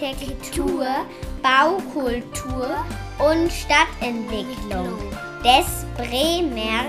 [0.00, 0.86] Architektur,
[1.42, 2.68] Baukultur
[3.18, 4.96] und Stadtentwicklung
[5.42, 6.84] des Bremer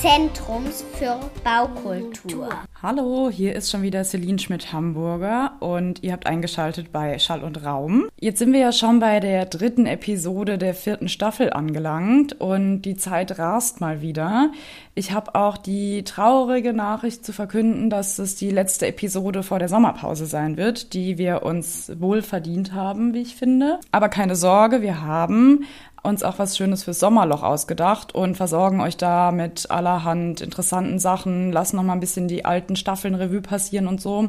[0.00, 2.48] Zentrums für Baukultur.
[2.80, 8.08] Hallo, hier ist schon wieder Celine Schmidt-Hamburger und ihr habt eingeschaltet bei Schall und Raum.
[8.20, 12.94] Jetzt sind wir ja schon bei der dritten Episode der vierten Staffel angelangt und die
[12.94, 14.52] Zeit rast mal wieder.
[14.94, 19.68] Ich habe auch die traurige Nachricht zu verkünden, dass es die letzte Episode vor der
[19.68, 23.80] Sommerpause sein wird, die wir uns wohl verdient haben, wie ich finde.
[23.90, 25.64] Aber keine Sorge, wir haben
[26.02, 31.52] uns auch was Schönes fürs Sommerloch ausgedacht und versorgen euch da mit allerhand interessanten Sachen,
[31.52, 34.28] lassen noch mal ein bisschen die alten Staffeln Revue passieren und so.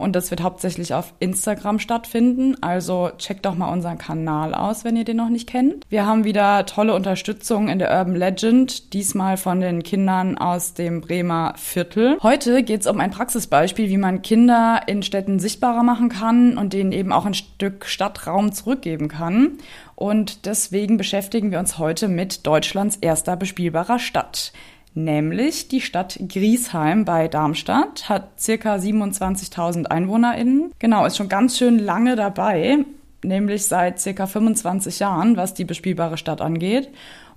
[0.00, 2.56] Und das wird hauptsächlich auf Instagram stattfinden.
[2.62, 5.84] Also checkt doch mal unseren Kanal aus, wenn ihr den noch nicht kennt.
[5.90, 11.02] Wir haben wieder tolle Unterstützung in der Urban Legend, diesmal von den Kindern aus dem
[11.02, 12.16] Bremer Viertel.
[12.22, 16.72] Heute geht es um ein Praxisbeispiel, wie man Kinder in Städten sichtbarer machen kann und
[16.72, 19.58] denen eben auch ein Stück Stadtraum zurückgeben kann.
[20.00, 24.50] Und deswegen beschäftigen wir uns heute mit Deutschlands erster bespielbarer Stadt.
[24.94, 30.72] Nämlich die Stadt Griesheim bei Darmstadt hat circa 27.000 EinwohnerInnen.
[30.78, 32.78] Genau, ist schon ganz schön lange dabei,
[33.22, 36.90] nämlich seit circa 25 Jahren, was die bespielbare Stadt angeht.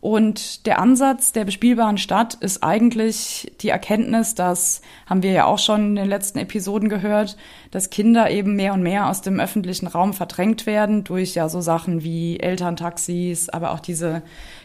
[0.03, 5.59] Und der Ansatz der bespielbaren Stadt ist eigentlich die Erkenntnis, das haben wir ja auch
[5.59, 7.37] schon in den letzten Episoden gehört,
[7.71, 11.61] dass Kinder eben mehr und mehr aus dem öffentlichen Raum verdrängt werden durch ja so
[11.61, 14.23] Sachen wie Elterntaxis, aber auch diese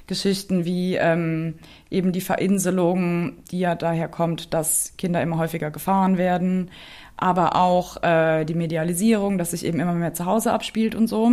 [0.08, 1.54] Geschichten wie ähm,
[1.88, 6.68] eben die Verinselung, die ja daher kommt, dass Kinder immer häufiger gefahren werden,
[7.18, 11.30] aber auch äh, die Medialisierung, dass sich eben immer mehr zu Hause abspielt und so.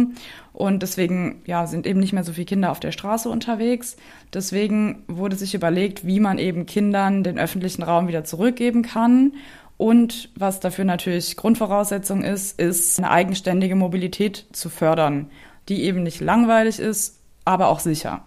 [0.52, 3.96] Und deswegen ja, sind eben nicht mehr so viele Kinder auf der Straße unterwegs.
[4.34, 9.34] Deswegen wurde sich überlegt, wie man eben Kindern den öffentlichen Raum wieder zurückgeben kann.
[9.78, 15.30] Und was dafür natürlich Grundvoraussetzung ist, ist eine eigenständige Mobilität zu fördern,
[15.70, 18.24] die eben nicht langweilig ist, aber auch sicher.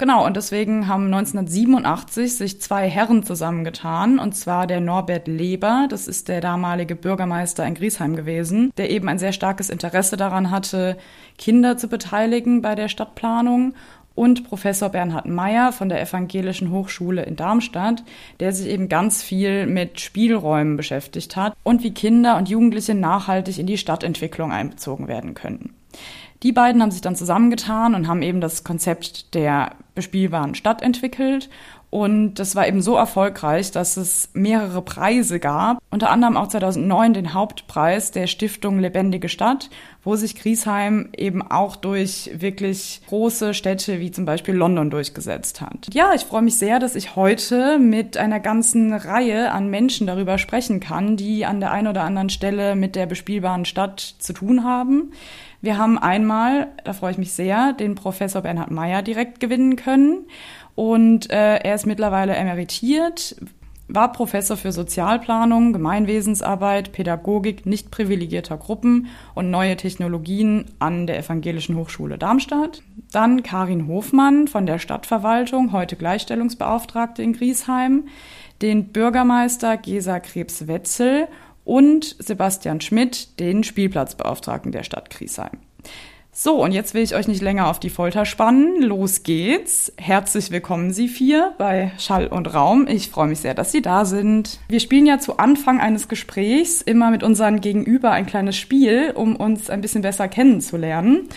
[0.00, 6.08] Genau, und deswegen haben 1987 sich zwei Herren zusammengetan, und zwar der Norbert Leber, das
[6.08, 10.96] ist der damalige Bürgermeister in Griesheim gewesen, der eben ein sehr starkes Interesse daran hatte,
[11.36, 13.74] Kinder zu beteiligen bei der Stadtplanung
[14.14, 18.02] und Professor Bernhard Meyer von der Evangelischen Hochschule in Darmstadt,
[18.40, 23.58] der sich eben ganz viel mit Spielräumen beschäftigt hat und wie Kinder und Jugendliche nachhaltig
[23.58, 25.74] in die Stadtentwicklung einbezogen werden können.
[26.42, 31.50] Die beiden haben sich dann zusammengetan und haben eben das Konzept der bespielbaren Stadt entwickelt.
[31.90, 35.78] Und das war eben so erfolgreich, dass es mehrere Preise gab.
[35.90, 39.70] Unter anderem auch 2009 den Hauptpreis der Stiftung Lebendige Stadt,
[40.04, 45.88] wo sich Griesheim eben auch durch wirklich große Städte wie zum Beispiel London durchgesetzt hat.
[45.92, 50.38] Ja, ich freue mich sehr, dass ich heute mit einer ganzen Reihe an Menschen darüber
[50.38, 54.62] sprechen kann, die an der einen oder anderen Stelle mit der bespielbaren Stadt zu tun
[54.62, 55.12] haben.
[55.62, 60.26] Wir haben einmal, da freue ich mich sehr, den Professor Bernhard Meyer direkt gewinnen können.
[60.74, 63.36] Und äh, er ist mittlerweile emeritiert,
[63.94, 71.76] war Professor für Sozialplanung, Gemeinwesensarbeit, Pädagogik nicht privilegierter Gruppen und neue Technologien an der Evangelischen
[71.76, 72.82] Hochschule Darmstadt.
[73.10, 78.04] Dann Karin Hofmann von der Stadtverwaltung, heute Gleichstellungsbeauftragte in Griesheim,
[78.62, 81.26] den Bürgermeister Gesa Krebs-Wetzel
[81.64, 85.58] und Sebastian Schmidt, den Spielplatzbeauftragten der Stadt Griesheim.
[86.32, 88.80] So, und jetzt will ich euch nicht länger auf die Folter spannen.
[88.80, 89.92] Los geht's.
[89.98, 92.86] Herzlich willkommen, Sie vier, bei Schall und Raum.
[92.88, 94.60] Ich freue mich sehr, dass Sie da sind.
[94.68, 99.34] Wir spielen ja zu Anfang eines Gesprächs immer mit unseren Gegenüber ein kleines Spiel, um
[99.34, 101.28] uns ein bisschen besser kennenzulernen.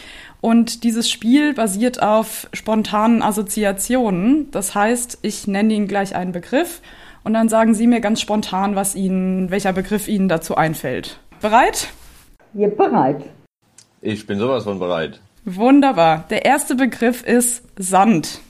[0.42, 4.52] Und dieses Spiel basiert auf spontanen Assoziationen.
[4.52, 6.82] Das heißt, ich nenne Ihnen gleich einen Begriff
[7.24, 11.20] und dann sagen Sie mir ganz spontan, was Ihnen, welcher Begriff Ihnen dazu einfällt.
[11.42, 11.88] Bereit?
[12.54, 13.24] Ja, bereit.
[14.06, 15.22] Ich bin sowas von bereit.
[15.46, 16.26] Wunderbar.
[16.30, 18.42] Der erste Begriff ist Sand.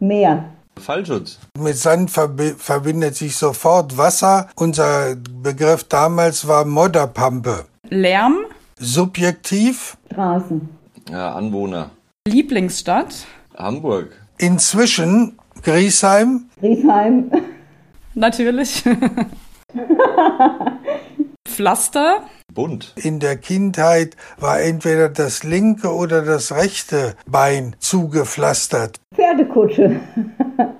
[0.00, 0.54] Meer.
[0.78, 1.38] Fallschutz.
[1.58, 4.48] Mit Sand verbi verbindet sich sofort Wasser.
[4.56, 7.66] Unser Begriff damals war Modderpampe.
[7.90, 8.46] Lärm.
[8.78, 9.98] Subjektiv.
[10.10, 10.66] Straßen.
[11.10, 11.90] Ja, Anwohner.
[12.26, 13.26] Lieblingsstadt.
[13.54, 14.12] Hamburg.
[14.38, 16.46] Inzwischen Griesheim.
[16.58, 17.30] Griesheim.
[18.14, 18.82] Natürlich.
[21.46, 22.22] Pflaster.
[22.54, 22.92] Bunt.
[22.96, 29.00] In der Kindheit war entweder das linke oder das rechte Bein zugepflastert.
[29.14, 30.00] Pferdekutsche.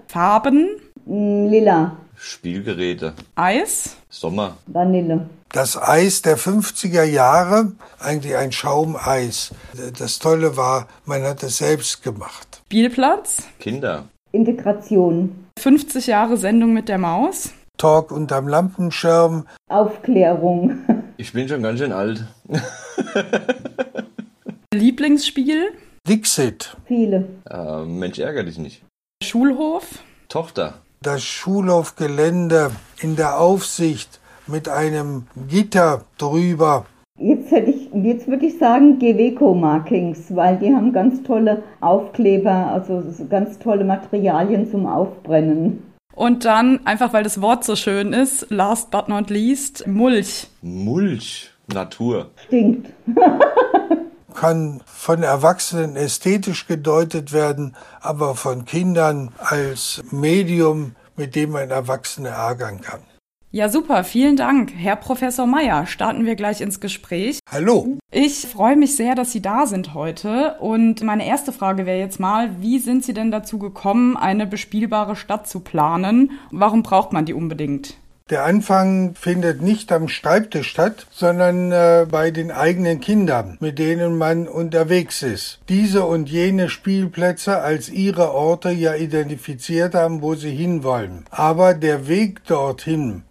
[0.07, 0.69] Farben.
[1.07, 1.97] Mm, Lila.
[2.15, 3.15] Spielgeräte.
[3.35, 3.97] Eis.
[4.09, 4.57] Sommer.
[4.67, 5.29] Vanille.
[5.51, 9.53] Das Eis der 50er Jahre, eigentlich ein Schaumeis.
[9.99, 12.63] Das Tolle war, man hat es selbst gemacht.
[12.67, 13.49] Spielplatz.
[13.59, 14.05] Kinder.
[14.31, 15.47] Integration.
[15.59, 17.51] 50 Jahre Sendung mit der Maus.
[17.79, 19.47] Talk unterm Lampenschirm.
[19.69, 20.79] Aufklärung.
[21.19, 22.27] Ich bin schon ganz schön alt.
[24.75, 25.73] Lieblingsspiel?
[26.09, 27.29] Dixit, Viele.
[27.49, 28.83] Äh, Mensch, ärger dich nicht.
[29.23, 30.03] Schulhof?
[30.29, 30.75] Tochter.
[31.01, 32.71] das Schulhofgelände
[33.01, 36.87] in der Aufsicht mit einem Gitter drüber.
[37.21, 42.51] Jetzt hätte ich, jetzt würde ich sagen Geweco Markings, weil die haben ganz tolle Aufkleber,
[42.73, 45.92] also so ganz tolle Materialien zum Aufbrennen.
[46.15, 50.49] Und dann, einfach weil das Wort so schön ist, last but not least, Mulch.
[50.61, 51.51] Mulch.
[51.69, 52.31] Natur.
[52.47, 52.93] Stinkt.
[54.35, 62.31] kann von Erwachsenen ästhetisch gedeutet werden, aber von Kindern als Medium, mit dem man Erwachsene
[62.31, 63.01] ärgern kann.
[63.55, 64.73] Ja, super, vielen Dank.
[64.75, 67.39] Herr Professor Meyer, starten wir gleich ins Gespräch.
[67.51, 70.57] Hallo, Ich freue mich sehr, dass Sie da sind heute.
[70.59, 75.17] Und meine erste Frage wäre jetzt mal, wie sind Sie denn dazu gekommen, eine bespielbare
[75.17, 76.31] Stadt zu planen?
[76.51, 77.99] Warum braucht man die unbedingt?
[78.33, 84.17] der Anfang findet nicht am Schreibtisch statt, sondern äh, bei den eigenen Kindern, mit denen
[84.17, 85.61] man unterwegs ist.
[85.69, 91.27] Diese und jene Spielplätze als ihre Orte ja identifiziert haben, wo sie hinwollen.
[91.31, 93.25] Aber der Weg dorthin,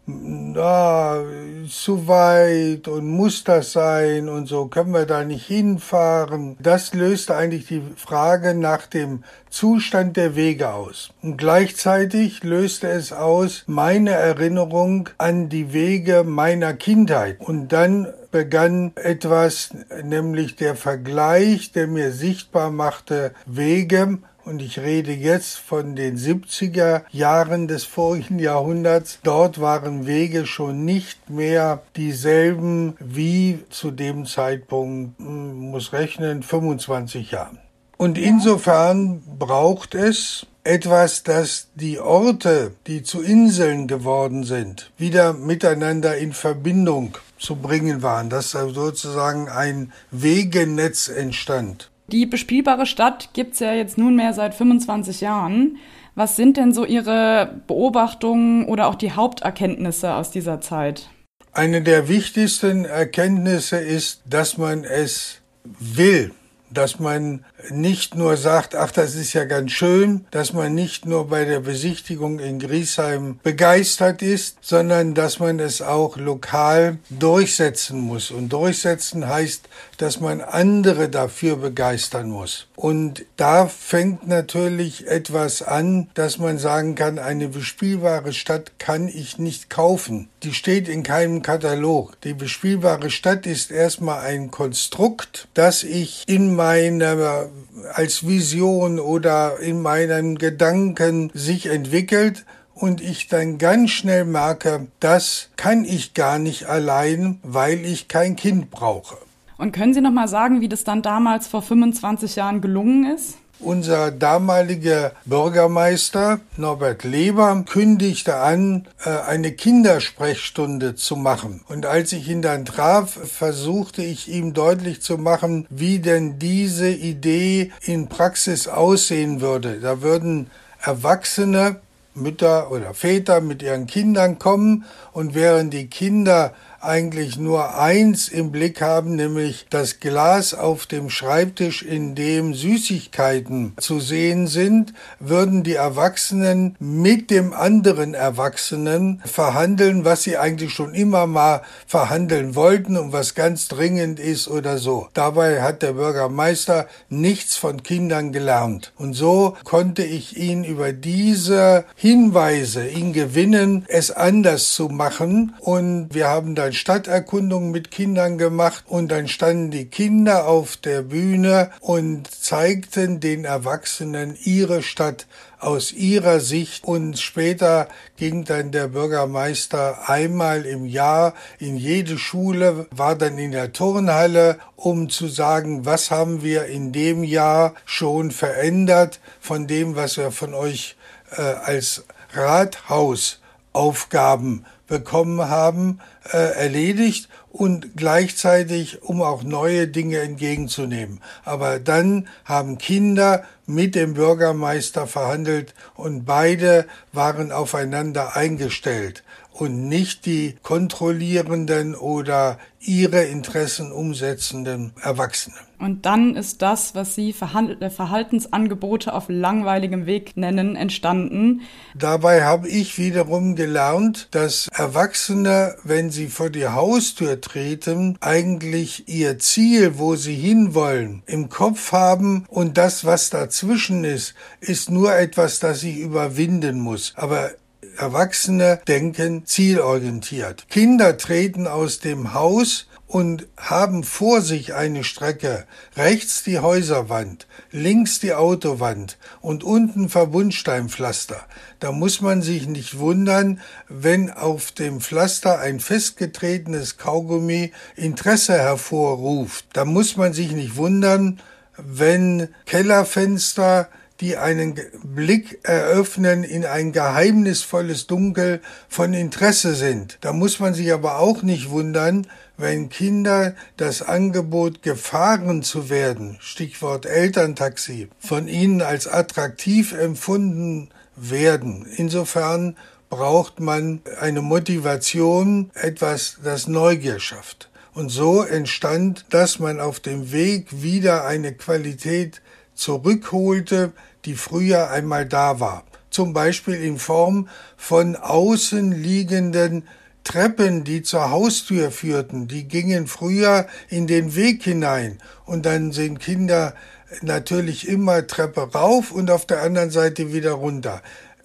[0.53, 1.23] na,
[1.69, 6.57] zu weit und muss das sein und so können wir da nicht hinfahren.
[6.59, 11.11] Das löst eigentlich die Frage nach dem Zustand der Wege aus.
[11.21, 17.39] Und gleichzeitig löste es aus meine Erinnerung an die Wege meiner Kindheit.
[17.39, 19.71] Und dann begann etwas,
[20.03, 27.03] nämlich der Vergleich, der mir sichtbar machte, Wege, und ich rede jetzt von den 70er
[27.11, 29.19] Jahren des vorigen Jahrhunderts.
[29.23, 37.31] Dort waren Wege schon nicht mehr dieselben wie zu dem Zeitpunkt, hm, muss rechnen, 25
[37.31, 37.59] Jahren.
[37.97, 46.17] Und insofern braucht es etwas, das die Orte, die zu Inseln geworden sind, wieder miteinander
[46.17, 51.90] in Verbindung zu bringen waren, dass da sozusagen ein Wegenetz entstand.
[52.11, 55.77] Die bespielbare Stadt gibt's ja jetzt nunmehr seit 25 Jahren.
[56.13, 61.09] Was sind denn so Ihre Beobachtungen oder auch die Haupterkenntnisse aus dieser Zeit?
[61.53, 66.31] Eine der wichtigsten Erkenntnisse ist, dass man es will,
[66.69, 71.27] dass man nicht nur sagt, ach, das ist ja ganz schön, dass man nicht nur
[71.27, 78.31] bei der Besichtigung in Griesheim begeistert ist, sondern dass man es auch lokal durchsetzen muss.
[78.31, 79.67] Und durchsetzen heißt,
[79.97, 82.67] dass man andere dafür begeistern muss.
[82.75, 89.37] Und da fängt natürlich etwas an, dass man sagen kann, eine bespielbare Stadt kann ich
[89.37, 90.29] nicht kaufen.
[90.41, 92.19] Die steht in keinem Katalog.
[92.21, 97.50] Die bespielbare Stadt ist erstmal ein Konstrukt, das ich in meiner
[97.93, 105.49] als Vision oder in meinen Gedanken sich entwickelt und ich dann ganz schnell merke, das
[105.55, 109.17] kann ich gar nicht allein, weil ich kein Kind brauche.
[109.57, 113.37] Und können Sie noch mal sagen, wie das dann damals vor 25 Jahren gelungen ist?
[113.63, 121.61] Unser damaliger Bürgermeister Norbert Leber kündigte an, äh, eine Kindersprechstunde zu machen.
[121.67, 126.89] Und als ich ihn dann traf, versuchte ich ihm deutlich zu machen, wie denn diese
[126.89, 129.79] Idee in Praxis aussehen würde.
[129.79, 130.49] Da würden
[130.81, 131.81] Erwachsene,
[132.15, 138.51] Mütter oder Väter mit ihren Kindern kommen und während die Kinder eigentlich nur eins im
[138.51, 145.63] Blick haben, nämlich das Glas auf dem Schreibtisch, in dem Süßigkeiten zu sehen sind, würden
[145.63, 152.97] die Erwachsenen mit dem anderen Erwachsenen verhandeln, was sie eigentlich schon immer mal verhandeln wollten
[152.97, 155.07] und was ganz dringend ist oder so.
[155.13, 158.93] Dabei hat der Bürgermeister nichts von Kindern gelernt.
[158.97, 165.53] Und so konnte ich ihn über diese Hinweise, ihn gewinnen, es anders zu machen.
[165.59, 171.01] Und wir haben dann Stadterkundungen mit Kindern gemacht und dann standen die Kinder auf der
[171.01, 175.27] Bühne und zeigten den Erwachsenen ihre Stadt
[175.59, 176.83] aus ihrer Sicht.
[176.83, 177.87] Und später
[178.17, 184.57] ging dann der Bürgermeister einmal im Jahr in jede Schule, war dann in der Turnhalle,
[184.75, 190.31] um zu sagen, was haben wir in dem Jahr schon verändert von dem, was wir
[190.31, 190.95] von euch
[191.37, 196.01] äh, als Rathausaufgaben bekommen haben,
[196.33, 201.21] äh, erledigt und gleichzeitig, um auch neue Dinge entgegenzunehmen.
[201.45, 209.23] Aber dann haben Kinder mit dem Bürgermeister verhandelt und beide waren aufeinander eingestellt.
[209.61, 215.59] Und nicht die kontrollierenden oder ihre Interessen umsetzenden Erwachsenen.
[215.77, 221.61] Und dann ist das, was Sie äh, Verhaltensangebote auf langweiligem Weg nennen, entstanden.
[221.93, 229.37] Dabei habe ich wiederum gelernt, dass Erwachsene, wenn sie vor die Haustür treten, eigentlich ihr
[229.37, 235.59] Ziel, wo sie hinwollen, im Kopf haben und das, was dazwischen ist, ist nur etwas,
[235.59, 237.13] das sie überwinden muss.
[237.15, 237.51] Aber
[237.97, 240.67] Erwachsene denken zielorientiert.
[240.69, 245.65] Kinder treten aus dem Haus und haben vor sich eine Strecke,
[245.97, 251.45] rechts die Häuserwand, links die Autowand und unten Verbundsteinpflaster.
[251.81, 259.65] Da muss man sich nicht wundern, wenn auf dem Pflaster ein festgetretenes Kaugummi Interesse hervorruft.
[259.73, 261.41] Da muss man sich nicht wundern,
[261.75, 263.89] wenn Kellerfenster
[264.21, 270.19] die einen Blick eröffnen in ein geheimnisvolles Dunkel von Interesse sind.
[270.21, 276.37] Da muss man sich aber auch nicht wundern, wenn Kinder das Angebot gefahren zu werden,
[276.39, 281.87] Stichwort Elterntaxi, von ihnen als attraktiv empfunden werden.
[281.97, 282.77] Insofern
[283.09, 287.69] braucht man eine Motivation, etwas, das Neugier schafft.
[287.93, 292.41] Und so entstand, dass man auf dem Weg wieder eine Qualität
[292.81, 293.93] zurückholte,
[294.25, 295.83] die früher einmal da war.
[296.09, 297.47] Zum Beispiel in Form
[297.77, 299.87] von außen liegenden
[300.23, 306.19] Treppen, die zur Haustür führten, die gingen früher in den Weg hinein und dann sind
[306.19, 306.73] Kinder
[307.21, 311.01] natürlich immer Treppe rauf und auf der anderen Seite wieder runter.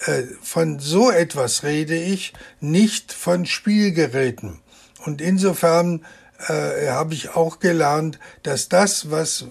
[0.06, 4.60] Äh, von so etwas rede ich, nicht von Spielgeräten.
[5.04, 6.04] Und insofern
[6.48, 9.46] äh, habe ich auch gelernt, dass das, was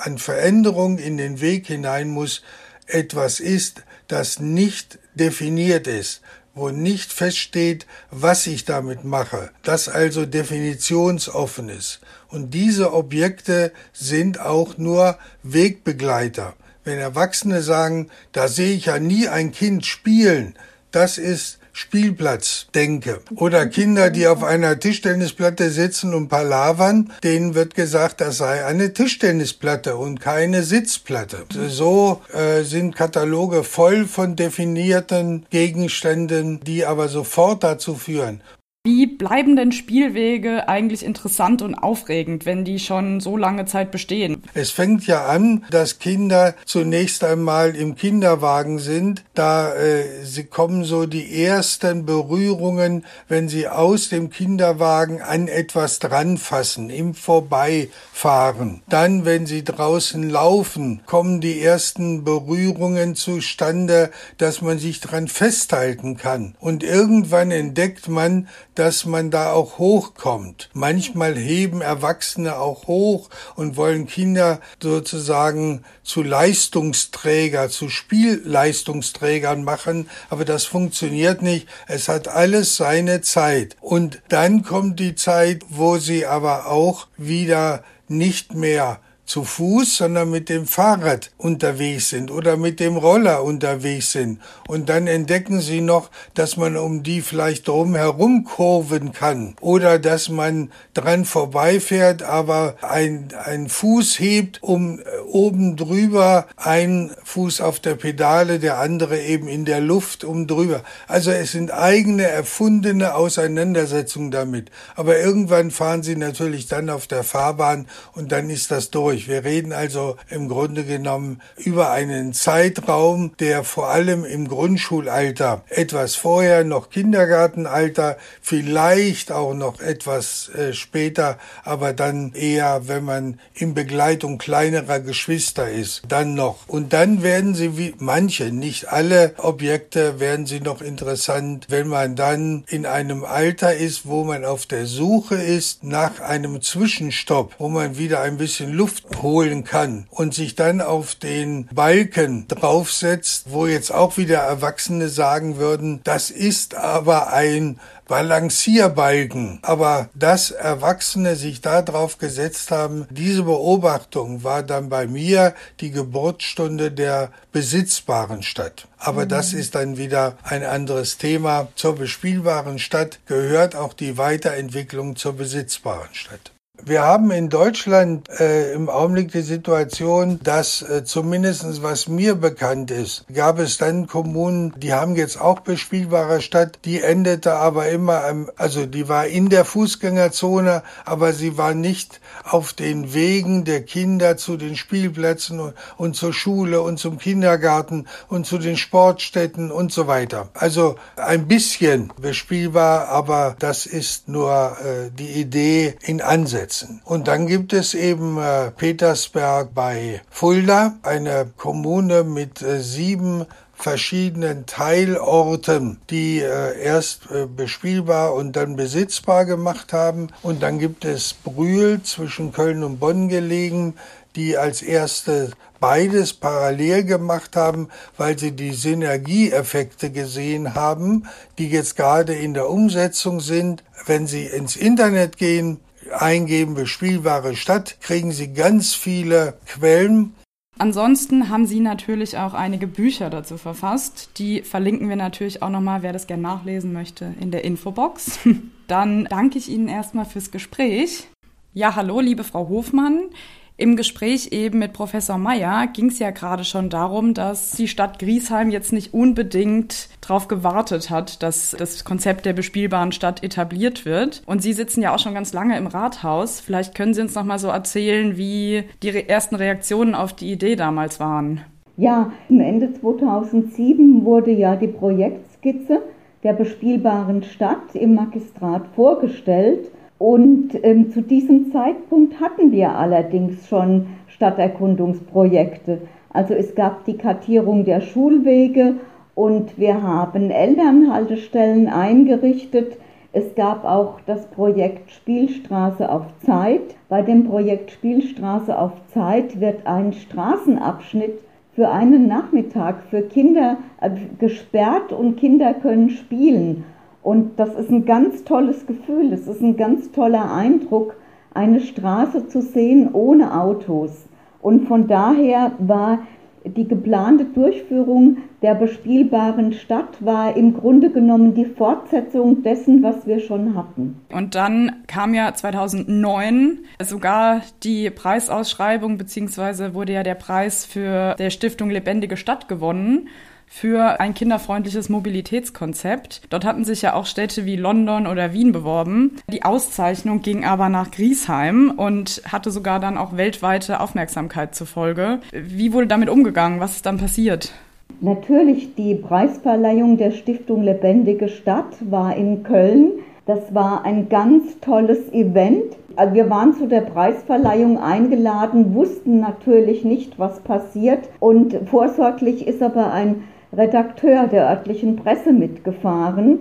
[0.00, 2.42] an Veränderung in den Weg hinein muss,
[2.86, 6.20] etwas ist, das nicht definiert ist,
[6.54, 12.00] wo nicht feststeht, was ich damit mache, das also definitionsoffen ist.
[12.28, 16.54] Und diese Objekte sind auch nur Wegbegleiter.
[16.84, 20.54] Wenn Erwachsene sagen, da sehe ich ja nie ein Kind spielen,
[20.90, 23.20] das ist Spielplatz denke.
[23.34, 28.92] Oder Kinder, die auf einer Tischtennisplatte sitzen und palavern, denen wird gesagt, das sei eine
[28.92, 31.44] Tischtennisplatte und keine Sitzplatte.
[31.68, 38.40] So äh, sind Kataloge voll von definierten Gegenständen, die aber sofort dazu führen,
[38.86, 44.42] wie bleiben denn Spielwege eigentlich interessant und aufregend, wenn die schon so lange Zeit bestehen?
[44.52, 49.24] Es fängt ja an, dass Kinder zunächst einmal im Kinderwagen sind.
[49.32, 55.98] Da äh, sie kommen so die ersten Berührungen, wenn sie aus dem Kinderwagen an etwas
[55.98, 58.82] dranfassen, im Vorbeifahren.
[58.90, 66.18] Dann, wenn sie draußen laufen, kommen die ersten Berührungen zustande, dass man sich dran festhalten
[66.18, 66.54] kann.
[66.60, 70.70] Und irgendwann entdeckt man, dass man da auch hochkommt.
[70.72, 80.44] Manchmal heben Erwachsene auch hoch und wollen Kinder sozusagen zu Leistungsträger, zu Spielleistungsträgern machen, aber
[80.44, 81.68] das funktioniert nicht.
[81.86, 83.76] Es hat alles seine Zeit.
[83.80, 90.30] Und dann kommt die Zeit, wo sie aber auch wieder nicht mehr zu Fuß, sondern
[90.30, 94.40] mit dem Fahrrad unterwegs sind oder mit dem Roller unterwegs sind.
[94.68, 99.98] Und dann entdecken sie noch, dass man um die vielleicht drum herum kurven kann oder
[99.98, 107.60] dass man dran vorbeifährt, aber ein, ein Fuß hebt, um äh, oben drüber ein Fuß
[107.62, 110.82] auf der Pedale, der andere eben in der Luft um drüber.
[111.08, 114.70] Also es sind eigene erfundene Auseinandersetzungen damit.
[114.96, 119.28] Aber irgendwann fahren sie natürlich dann auf der Fahrbahn und dann ist das durch durch.
[119.28, 126.16] Wir reden also im Grunde genommen über einen Zeitraum, der vor allem im Grundschulalter, etwas
[126.16, 133.74] vorher noch Kindergartenalter, vielleicht auch noch etwas äh, später, aber dann eher, wenn man in
[133.74, 136.68] Begleitung kleinerer Geschwister ist, dann noch.
[136.68, 142.16] Und dann werden sie wie manche, nicht alle Objekte werden sie noch interessant, wenn man
[142.16, 147.68] dann in einem Alter ist, wo man auf der Suche ist nach einem Zwischenstopp, wo
[147.68, 153.66] man wieder ein bisschen Luft holen kann und sich dann auf den Balken draufsetzt, wo
[153.66, 159.60] jetzt auch wieder Erwachsene sagen würden, das ist aber ein Balancierbalken.
[159.62, 165.90] Aber dass Erwachsene sich da drauf gesetzt haben, diese Beobachtung war dann bei mir die
[165.90, 168.88] Geburtsstunde der besitzbaren Stadt.
[168.98, 169.28] Aber mhm.
[169.30, 171.68] das ist dann wieder ein anderes Thema.
[171.76, 176.53] Zur bespielbaren Stadt gehört auch die Weiterentwicklung zur besitzbaren Stadt.
[176.86, 182.90] Wir haben in Deutschland äh, im Augenblick die Situation, dass äh, zumindest was mir bekannt
[182.90, 188.26] ist, gab es dann Kommunen, die haben jetzt auch bespielbare Stadt, die endete aber immer,
[188.26, 193.82] am, also die war in der Fußgängerzone, aber sie war nicht auf den Wegen der
[193.82, 199.70] Kinder zu den Spielplätzen und, und zur Schule und zum Kindergarten und zu den Sportstätten
[199.70, 200.50] und so weiter.
[200.52, 206.73] Also ein bisschen bespielbar, aber das ist nur äh, die Idee in Ansätzen.
[207.04, 214.66] Und dann gibt es eben äh, Petersberg bei Fulda, eine Kommune mit äh, sieben verschiedenen
[214.66, 220.28] Teilorten, die äh, erst äh, bespielbar und dann besitzbar gemacht haben.
[220.42, 223.94] Und dann gibt es Brühl zwischen Köln und Bonn gelegen,
[224.36, 225.50] die als erste
[225.80, 231.24] beides parallel gemacht haben, weil sie die Synergieeffekte gesehen haben,
[231.58, 233.84] die jetzt gerade in der Umsetzung sind.
[234.06, 235.80] Wenn Sie ins Internet gehen,
[236.22, 240.34] eingeben bespielbare Stadt, kriegen Sie ganz viele Quellen.
[240.76, 244.30] Ansonsten haben Sie natürlich auch einige Bücher dazu verfasst.
[244.38, 248.40] Die verlinken wir natürlich auch nochmal, wer das gerne nachlesen möchte, in der Infobox.
[248.88, 251.28] Dann danke ich Ihnen erstmal fürs Gespräch.
[251.72, 253.30] Ja, hallo, liebe Frau Hofmann.
[253.76, 258.20] Im Gespräch eben mit Professor Meyer ging es ja gerade schon darum, dass die Stadt
[258.20, 264.44] Griesheim jetzt nicht unbedingt darauf gewartet hat, dass das Konzept der bespielbaren Stadt etabliert wird.
[264.46, 266.60] Und Sie sitzen ja auch schon ganz lange im Rathaus.
[266.60, 270.76] Vielleicht können Sie uns noch mal so erzählen, wie die ersten Reaktionen auf die Idee
[270.76, 271.62] damals waren.
[271.96, 276.00] Ja, Ende 2007 wurde ja die Projektskizze
[276.44, 279.90] der bespielbaren Stadt im Magistrat vorgestellt.
[280.18, 286.02] Und ähm, zu diesem Zeitpunkt hatten wir allerdings schon Stadterkundungsprojekte.
[286.32, 288.94] Also es gab die Kartierung der Schulwege
[289.34, 292.96] und wir haben Elternhaltestellen eingerichtet.
[293.32, 296.94] Es gab auch das Projekt Spielstraße auf Zeit.
[297.08, 301.40] Bei dem Projekt Spielstraße auf Zeit wird ein Straßenabschnitt
[301.74, 306.84] für einen Nachmittag für Kinder äh, gesperrt und Kinder können spielen.
[307.24, 311.16] Und das ist ein ganz tolles Gefühl, es ist ein ganz toller Eindruck,
[311.54, 314.26] eine Straße zu sehen ohne Autos.
[314.60, 316.18] Und von daher war
[316.64, 323.40] die geplante Durchführung der bespielbaren Stadt war im Grunde genommen die Fortsetzung dessen, was wir
[323.40, 324.20] schon hatten.
[324.32, 331.50] Und dann kam ja 2009 sogar die Preisausschreibung, beziehungsweise wurde ja der Preis für der
[331.50, 333.28] Stiftung Lebendige Stadt gewonnen
[333.74, 336.42] für ein kinderfreundliches Mobilitätskonzept.
[336.48, 339.32] Dort hatten sich ja auch Städte wie London oder Wien beworben.
[339.52, 345.40] Die Auszeichnung ging aber nach Griesheim und hatte sogar dann auch weltweite Aufmerksamkeit zur Folge.
[345.50, 346.78] Wie wurde damit umgegangen?
[346.78, 347.72] Was ist dann passiert?
[348.20, 353.10] Natürlich, die Preisverleihung der Stiftung Lebendige Stadt war in Köln.
[353.44, 355.96] Das war ein ganz tolles Event.
[356.14, 361.28] Also wir waren zu der Preisverleihung eingeladen, wussten natürlich nicht, was passiert.
[361.40, 363.42] Und vorsorglich ist aber ein
[363.76, 366.60] Redakteur der örtlichen Presse mitgefahren.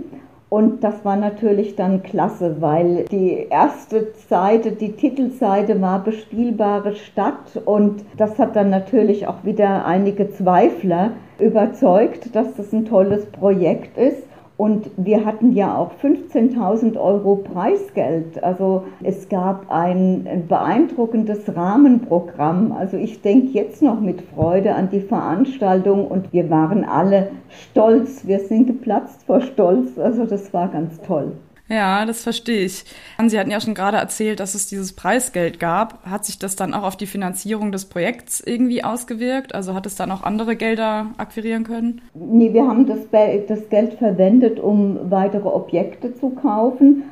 [0.49, 7.59] Und das war natürlich dann klasse, weil die erste Seite, die Titelseite war bespielbare Stadt
[7.65, 13.97] und das hat dann natürlich auch wieder einige Zweifler überzeugt, dass das ein tolles Projekt
[13.97, 14.27] ist.
[14.55, 18.43] Und wir hatten ja auch 15.000 Euro Preisgeld.
[18.43, 22.71] Also es gab ein beeindruckendes Rahmenprogramm.
[22.71, 28.27] Also ich denke jetzt noch mit Freude an die Veranstaltung und wir waren alle stolz.
[28.27, 29.97] Wir sind geplatzt vor Stolz.
[29.97, 31.31] Also das war ganz toll.
[31.73, 32.85] Ja, das verstehe ich.
[33.25, 36.05] Sie hatten ja schon gerade erzählt, dass es dieses Preisgeld gab.
[36.05, 39.55] Hat sich das dann auch auf die Finanzierung des Projekts irgendwie ausgewirkt?
[39.55, 42.01] Also hat es dann auch andere Gelder akquirieren können?
[42.13, 42.99] Nee, wir haben das,
[43.47, 47.03] das Geld verwendet, um weitere Objekte zu kaufen.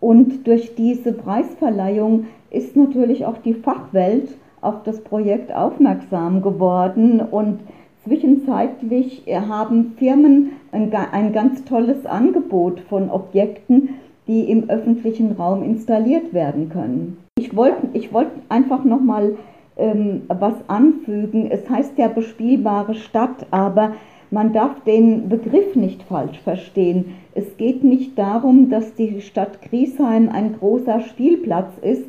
[0.00, 4.28] Und durch diese Preisverleihung ist natürlich auch die Fachwelt
[4.60, 7.60] auf das Projekt aufmerksam geworden und
[8.04, 13.90] Zwischenzeitlich haben Firmen ein, ein, ganz tolles Angebot von Objekten,
[14.30, 17.16] die im öffentlichen Raum installiert werden können.
[17.36, 19.34] Ich wollte ich wollt einfach nochmal
[19.76, 21.50] ähm, was anfügen.
[21.50, 23.94] Es heißt ja bespielbare Stadt, aber
[24.30, 27.16] man darf den Begriff nicht falsch verstehen.
[27.34, 32.04] Es geht nicht darum, dass die Stadt Griesheim ein großer Spielplatz ist,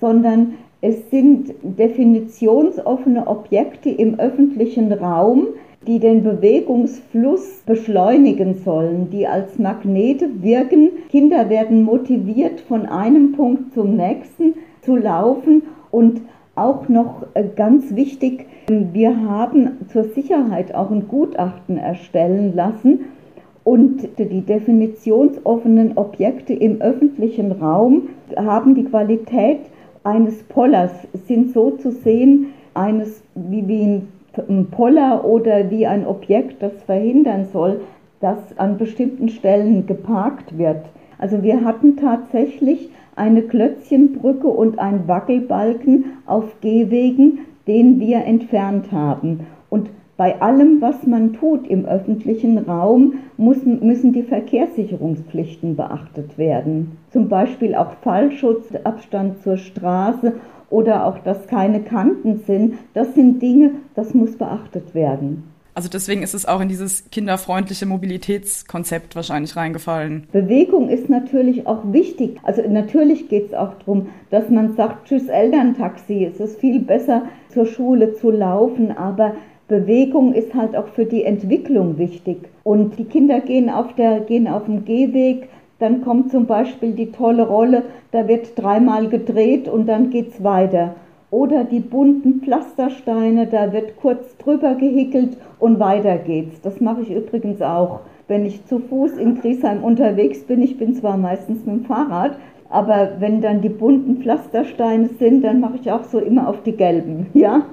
[0.00, 5.48] sondern es sind definitionsoffene Objekte im öffentlichen Raum,
[5.86, 10.90] die den Bewegungsfluss beschleunigen sollen, die als Magnete wirken.
[11.10, 16.20] Kinder werden motiviert, von einem Punkt zum nächsten zu laufen und
[16.56, 23.00] auch noch äh, ganz wichtig, wir haben zur Sicherheit auch ein Gutachten erstellen lassen
[23.62, 29.58] und die definitionsoffenen Objekte im öffentlichen Raum haben die Qualität
[30.02, 30.92] eines Pollers
[31.26, 34.08] sind so zu sehen, eines wie, wie ein
[34.70, 37.80] Poller oder wie ein Objekt, das verhindern soll,
[38.20, 40.84] dass an bestimmten Stellen geparkt wird.
[41.18, 49.46] Also wir hatten tatsächlich eine Klötzchenbrücke und einen Wackelbalken auf Gehwegen, den wir entfernt haben.
[49.70, 56.96] Und bei allem, was man tut im öffentlichen Raum, müssen, müssen die Verkehrssicherungspflichten beachtet werden.
[57.10, 60.34] Zum Beispiel auch Fallschutz, Abstand zur Straße
[60.70, 62.74] oder auch, dass keine Kanten sind.
[62.94, 65.44] Das sind Dinge, das muss beachtet werden.
[65.76, 70.26] Also deswegen ist es auch in dieses kinderfreundliche Mobilitätskonzept wahrscheinlich reingefallen.
[70.32, 72.38] Bewegung ist natürlich auch wichtig.
[72.44, 77.24] Also natürlich geht es auch darum, dass man sagt, tschüss Elterntaxi, es ist viel besser
[77.50, 79.34] zur Schule zu laufen, aber
[79.68, 82.48] Bewegung ist halt auch für die Entwicklung wichtig.
[82.62, 85.48] Und die Kinder gehen auf, der, gehen auf dem Gehweg,
[85.78, 90.94] dann kommt zum Beispiel die tolle Rolle, da wird dreimal gedreht und dann geht's weiter.
[91.30, 96.60] Oder die bunten Pflastersteine, da wird kurz drüber gehickelt und weiter geht's.
[96.62, 98.00] Das mache ich übrigens auch.
[98.28, 102.36] Wenn ich zu Fuß in Griesheim unterwegs bin, ich bin zwar meistens mit dem Fahrrad,
[102.70, 106.72] aber wenn dann die bunten Pflastersteine sind, dann mache ich auch so immer auf die
[106.72, 107.66] gelben, ja?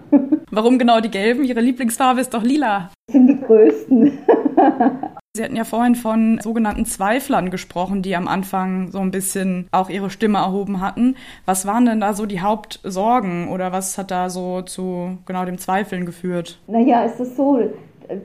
[0.52, 1.44] Warum genau die gelben?
[1.44, 2.92] Ihre Lieblingsfarbe ist doch lila.
[3.08, 4.12] Das sind die größten.
[5.36, 9.90] Sie hatten ja vorhin von sogenannten Zweiflern gesprochen, die am Anfang so ein bisschen auch
[9.90, 11.16] ihre Stimme erhoben hatten.
[11.48, 15.58] Was waren denn da so die Hauptsorgen oder was hat da so zu genau dem
[15.58, 16.60] Zweifeln geführt?
[16.68, 17.60] Naja, es ist so,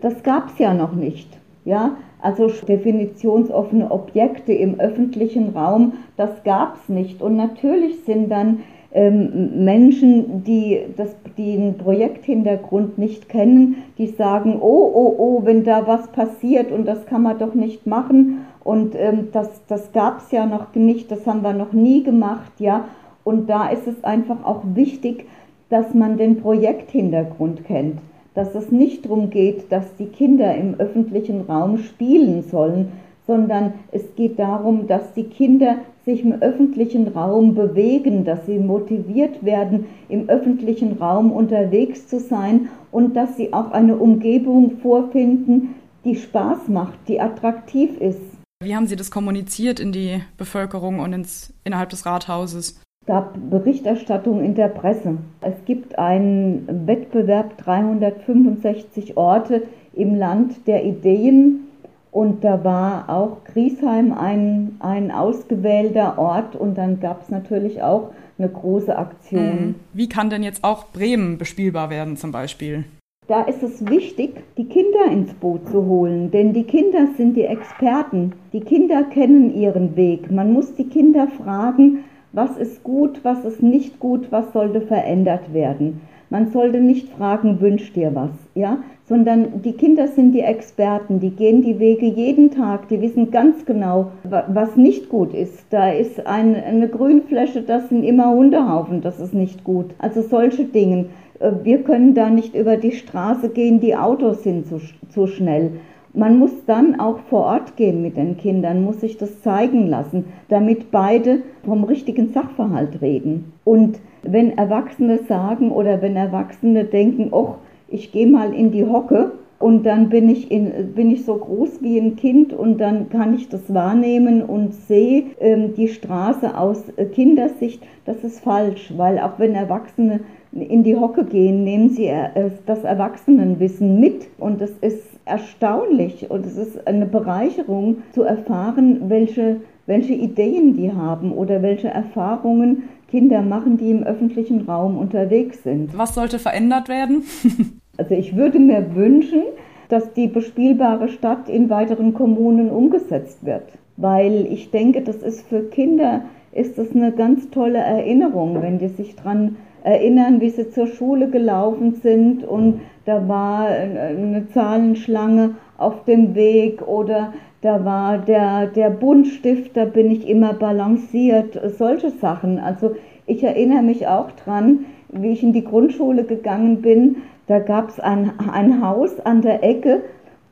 [0.03, 1.31] das gab es ja noch nicht.
[1.65, 7.23] Ja, also definitionsoffene Objekte im öffentlichen Raum, das gab es nicht.
[7.23, 14.91] Und natürlich sind dann ähm, Menschen, die das, den Projekthintergrund nicht kennen, die sagen, oh,
[14.95, 19.29] oh, oh, wenn da was passiert und das kann man doch nicht machen und ähm,
[19.33, 22.85] das, das gab es ja noch nicht, das haben wir noch nie gemacht, ja.
[23.25, 25.27] Und da ist es einfach auch wichtig,
[25.69, 27.99] dass man den Projekthintergrund kennt,
[28.35, 32.93] dass es nicht darum geht, dass die Kinder im öffentlichen Raum spielen sollen,
[33.27, 35.77] sondern es geht darum, dass die Kinder
[36.09, 42.71] sich im öffentlichen Raum bewegen, dass sie motiviert werden, im öffentlichen Raum unterwegs zu sein
[42.91, 45.75] und dass sie auch eine Umgebung vorfinden,
[46.07, 48.23] die Spaß macht, die attraktiv ist.
[48.65, 52.81] Wie haben Sie das kommuniziert in die Bevölkerung und ins, innerhalb des Rathauses?
[53.03, 55.19] Es gab Berichterstattung in der Presse.
[55.43, 61.68] Es gibt einen Wettbewerb 365 Orte im Land der Ideen
[62.11, 68.11] und da war auch Griesheim ein, ein ausgewählter Ort und dann gab es natürlich auch
[68.39, 69.43] eine große Aktion.
[69.43, 69.75] Mhm.
[69.93, 72.85] Wie kann denn jetzt auch Bremen bespielbar werden zum Beispiel?
[73.27, 77.45] Da ist es wichtig, die Kinder ins Boot zu holen, denn die Kinder sind die
[77.45, 78.33] Experten.
[78.55, 80.31] Die Kinder kennen ihren Weg.
[80.31, 85.53] Man muss die Kinder fragen, was ist gut, was ist nicht gut, was sollte verändert
[85.53, 86.01] werden.
[86.31, 91.31] Man sollte nicht fragen, wünsch dir was, ja, sondern die Kinder sind die Experten, die
[91.31, 95.65] gehen die Wege jeden Tag, die wissen ganz genau, was nicht gut ist.
[95.71, 99.87] Da ist ein, eine Grünfläche, das sind immer Hundehaufen, das ist nicht gut.
[99.99, 101.07] Also solche Dinge.
[101.39, 105.73] Äh, wir können da nicht über die Straße gehen, die Autos sind zu, zu schnell.
[106.15, 110.25] Man muss dann auch vor Ort gehen mit den Kindern, muss sich das zeigen lassen,
[110.49, 113.53] damit beide vom richtigen Sachverhalt reden.
[113.65, 117.57] Und wenn Erwachsene sagen oder wenn Erwachsene denken, oh,
[117.89, 121.83] ich gehe mal in die Hocke und dann bin ich, in, bin ich so groß
[121.83, 126.85] wie ein Kind und dann kann ich das wahrnehmen und sehe ähm, die Straße aus
[126.97, 127.83] äh, Kindersicht.
[128.05, 130.21] Das ist falsch, weil auch wenn Erwachsene
[130.53, 136.47] in die Hocke gehen, nehmen sie äh, das Erwachsenenwissen mit und es ist erstaunlich und
[136.47, 143.43] es ist eine Bereicherung zu erfahren, welche, welche Ideen die haben oder welche Erfahrungen Kinder
[143.43, 145.97] machen, die im öffentlichen Raum unterwegs sind.
[145.97, 147.23] Was sollte verändert werden?
[147.97, 149.43] also ich würde mir wünschen,
[149.89, 153.65] dass die bespielbare Stadt in weiteren Kommunen umgesetzt wird,
[153.97, 158.89] weil ich denke, das ist für Kinder ist das eine ganz tolle Erinnerung, wenn die
[158.89, 159.57] sich daran
[159.89, 166.87] erinnern, wie sie zur Schule gelaufen sind und da war eine Zahlenschlange auf dem Weg
[166.87, 172.59] oder da war der, der Buntstift, da bin ich immer balanciert, solche Sachen.
[172.59, 172.97] Also
[173.27, 177.99] ich erinnere mich auch dran, wie ich in die Grundschule gegangen bin, da gab es
[177.99, 180.03] ein, ein Haus an der Ecke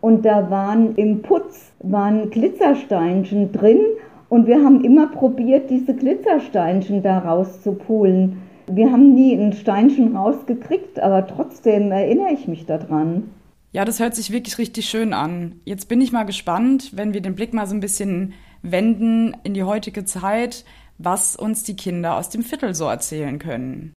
[0.01, 3.81] und da waren im Putz waren Glitzersteinchen drin
[4.31, 8.46] und wir haben immer probiert, diese Glitzersteinchen da rauszupulen.
[8.69, 13.31] Wir haben nie ein Steinchen rausgekriegt, aber trotzdem erinnere ich mich daran.
[13.73, 15.61] Ja, das hört sich wirklich richtig schön an.
[15.65, 19.55] Jetzt bin ich mal gespannt, wenn wir den Blick mal so ein bisschen wenden in
[19.55, 20.65] die heutige Zeit.
[20.99, 23.93] was uns die Kinder aus dem Viertel so erzählen können.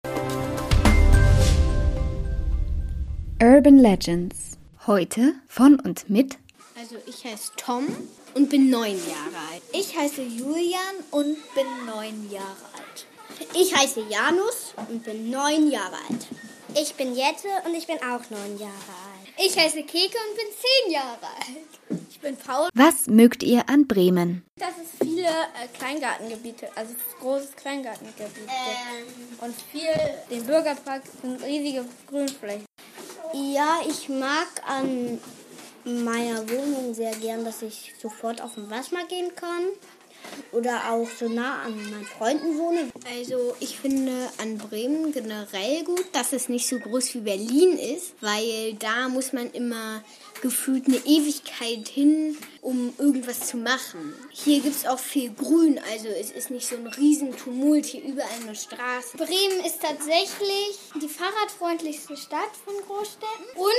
[3.41, 4.57] Urban Legends.
[4.85, 6.37] Heute von und mit.
[6.77, 7.83] Also ich heiße Tom
[8.35, 9.61] und bin neun Jahre alt.
[9.73, 13.07] Ich heiße Julian und bin neun Jahre alt.
[13.53, 16.27] Ich heiße Janus und bin neun Jahre alt.
[16.75, 19.33] Ich bin Jette und ich bin auch neun Jahre alt.
[19.37, 21.99] Ich heiße Keke und bin zehn Jahre alt.
[22.09, 22.67] Ich bin Paul.
[22.73, 24.43] Was mögt ihr an Bremen?
[24.57, 29.05] Dass es viele äh, Kleingartengebiete, also großes Kleingartengebiet Ähm.
[29.29, 29.41] gibt.
[29.41, 29.89] Und viel,
[30.29, 32.65] den Bürgerpark sind riesige Grünflächen.
[33.33, 35.19] Ja, ich mag an
[35.85, 39.69] meiner Wohnung sehr gern, dass ich sofort auf den Waschmarkt gehen kann.
[40.51, 42.89] Oder auch so nah an meinen Freunden wohne.
[43.17, 48.13] Also ich finde an Bremen generell gut, dass es nicht so groß wie Berlin ist,
[48.21, 50.03] weil da muss man immer
[50.41, 54.13] gefühlt eine Ewigkeit hin, um irgendwas zu machen.
[54.31, 58.29] Hier gibt es auch viel Grün, also es ist nicht so ein Riesentumult, hier überall
[58.41, 59.17] eine Straße.
[59.17, 63.45] Bremen ist tatsächlich die fahrradfreundlichste Stadt von Großstädten.
[63.55, 63.69] Und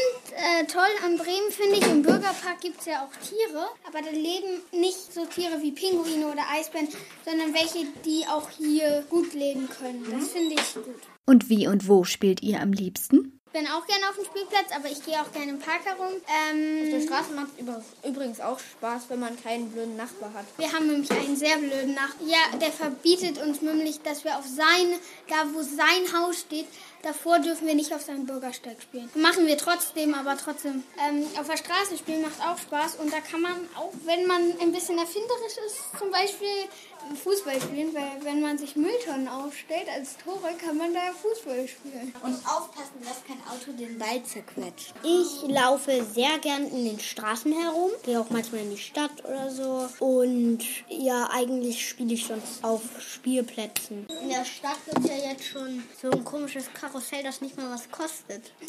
[0.41, 4.11] äh, toll an Bremen finde ich, im Bürgerpark gibt es ja auch Tiere, aber da
[4.11, 6.89] leben nicht so Tiere wie Pinguine oder Eisbären,
[7.25, 10.05] sondern welche, die auch hier gut leben können.
[10.11, 11.03] Das finde ich gut.
[11.27, 13.40] Und wie und wo spielt ihr am liebsten?
[13.53, 16.13] Ich bin auch gerne auf dem Spielplatz, aber ich gehe auch gerne im Park herum.
[16.53, 20.45] Ähm, Auf der Straße macht es übrigens auch Spaß, wenn man keinen blöden Nachbar hat.
[20.57, 22.29] wir haben nämlich einen sehr blöden Nachbarn.
[22.29, 24.95] Ja, der verbietet uns nämlich, dass wir auf sein,
[25.29, 26.67] da wo sein Haus steht,
[27.03, 29.11] davor dürfen wir nicht auf seinem Bürgersteig spielen.
[29.17, 30.85] Machen wir trotzdem, aber trotzdem.
[31.09, 34.43] Ähm, auf der Straße spielen macht auch Spaß und da kann man auch, wenn man
[34.61, 36.69] ein bisschen erfinderisch ist, zum Beispiel
[37.17, 42.15] Fußball spielen, weil wenn man sich Mülltonnen aufstellt als Tore, kann man da Fußball spielen.
[42.23, 44.95] Und aufpassen, dass kein Auto den Ball zerquetscht.
[45.03, 49.51] Ich laufe sehr gern in den Straßen herum, gehe auch manchmal in die Stadt oder
[49.51, 49.89] so.
[49.99, 54.07] Und ja, eigentlich spiele ich sonst auf Spielplätzen.
[54.23, 57.71] In der Stadt gibt es ja jetzt schon so ein komisches Karussell, das nicht mal
[57.71, 58.53] was kostet.
[58.61, 58.67] Ja,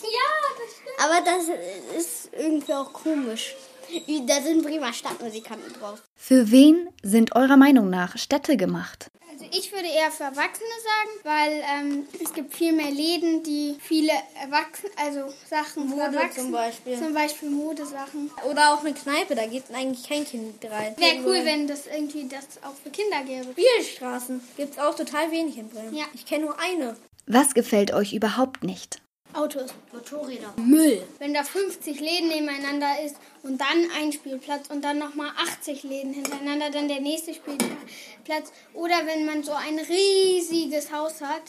[0.58, 1.00] das stimmt.
[1.00, 3.56] Aber das ist irgendwie auch komisch.
[4.28, 6.02] Da sind Bremer Stadtmusikanten drauf.
[6.16, 9.10] Für wen sind eurer Meinung nach Städte gemacht?
[9.32, 13.76] Also ich würde eher für Erwachsene sagen, weil ähm, es gibt viel mehr Läden, die
[13.80, 16.98] viele Erwachsene, also Sachen für Mode Erwachsene, zum Beispiel.
[16.98, 18.30] zum Beispiel Modesachen.
[18.50, 20.96] Oder auch eine Kneipe, da geht eigentlich kein Kind rein.
[20.98, 23.52] Wäre cool, wenn das irgendwie das auch für Kinder gäbe.
[23.54, 25.96] Spielstraßen gibt es auch total wenig in Bremen.
[25.96, 26.06] Ja.
[26.14, 26.96] Ich kenne nur eine.
[27.26, 29.02] Was gefällt euch überhaupt nicht?
[29.34, 29.74] Autos.
[29.94, 30.54] Motorräder.
[30.58, 31.04] Müll.
[31.20, 36.14] Wenn da 50 Läden nebeneinander ist und dann ein Spielplatz und dann nochmal 80 Läden
[36.14, 38.52] hintereinander, dann der nächste Spielplatz.
[38.74, 41.44] Oder wenn man so ein riesiges Haus hat,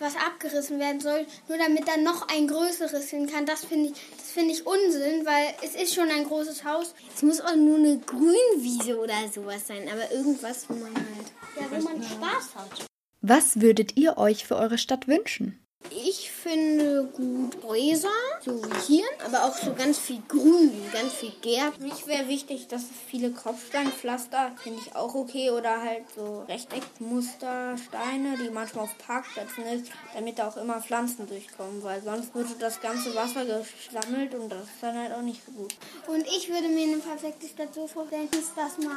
[0.00, 3.46] was abgerissen werden soll, nur damit dann noch ein größeres hin kann.
[3.46, 6.94] Das finde ich, das finde ich Unsinn, weil es ist schon ein großes Haus.
[7.14, 11.66] Es muss auch nur eine Grünwiese oder sowas sein, aber irgendwas, wo man halt, ja,
[11.70, 12.86] wo man Spaß hat.
[13.20, 15.60] Was würdet ihr euch für eure Stadt wünschen?
[15.88, 18.08] Ich finde gut Häuser,
[18.44, 21.82] so wie hier, aber auch so ganz viel Grün, ganz viel Gärten.
[21.82, 28.36] Mich wäre wichtig, dass es viele Kopfsteinpflaster, finde ich auch okay, oder halt so Rechteckmustersteine,
[28.38, 32.80] die manchmal auf Parkplätzen ist, damit da auch immer Pflanzen durchkommen, weil sonst würde das
[32.80, 35.74] ganze Wasser gesammelt und das ist dann halt auch nicht so gut.
[36.06, 38.96] Und ich würde mir eine perfekte Stadt so vorstellen, dass mal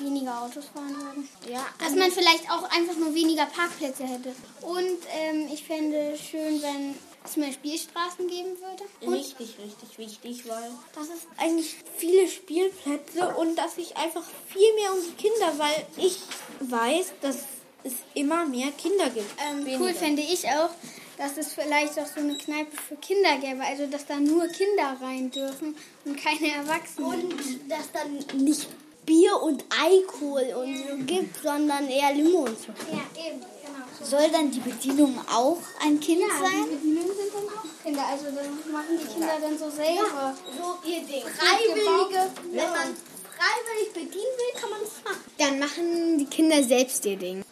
[0.00, 1.28] weniger Autos fahren würden.
[1.50, 4.34] Ja, Dass man vielleicht auch einfach nur weniger Parkplätze hätte.
[4.62, 6.94] Und ähm, ich fände schön, wenn
[7.24, 8.84] es mehr Spielstraßen geben würde.
[9.00, 14.74] Und Richtig, richtig wichtig, weil das ist eigentlich viele Spielplätze und dass sich einfach viel
[14.74, 16.18] mehr um die Kinder, weil ich
[16.60, 17.36] weiß, dass
[17.82, 19.30] es immer mehr Kinder gibt.
[19.40, 20.70] ähm, cool fände ich auch,
[21.18, 23.62] dass es vielleicht auch so eine Kneipe für Kinder gäbe.
[23.62, 27.32] Also, dass da nur Kinder rein dürfen und keine Erwachsenen.
[27.32, 28.68] Und dass dann nicht
[29.06, 32.72] Bier und Alkohol und so gibt, sondern eher Limo und so.
[32.90, 33.84] ja, eben, genau.
[33.98, 34.16] So.
[34.16, 36.64] Soll dann die Bedienung auch ein Kind Ja, sein?
[36.70, 38.02] die Bedienungen sind dann auch Kinder.
[38.10, 40.34] Also, dann machen die Kinder dann so selber.
[40.56, 41.22] So ihr Ding.
[41.22, 42.96] Freiwillige, Wenn man
[43.36, 45.24] freiwillig bedienen will, kann man es machen.
[45.38, 47.44] Dann machen die Kinder selbst ihr Ding.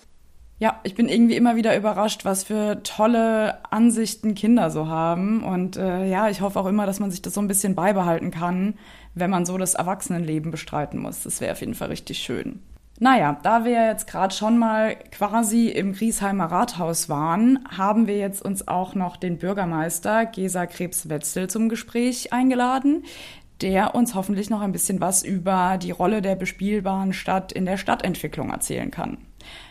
[0.62, 5.42] Ja, ich bin irgendwie immer wieder überrascht, was für tolle Ansichten Kinder so haben.
[5.42, 8.31] Und äh, ja, ich hoffe auch immer, dass man sich das so ein bisschen beibehalten
[8.31, 8.75] kann,
[9.16, 11.25] wenn man so das Erwachsenenleben bestreiten muss.
[11.25, 12.61] Das wäre auf jeden Fall richtig schön.
[13.01, 18.40] Naja, da wir jetzt gerade schon mal quasi im Griesheimer Rathaus waren, haben wir jetzt
[18.40, 23.03] uns auch noch den Bürgermeister Gesa Krebs-Wetzel zum Gespräch eingeladen,
[23.62, 27.79] der uns hoffentlich noch ein bisschen was über die Rolle der bespielbaren Stadt in der
[27.79, 29.18] Stadtentwicklung erzählen kann.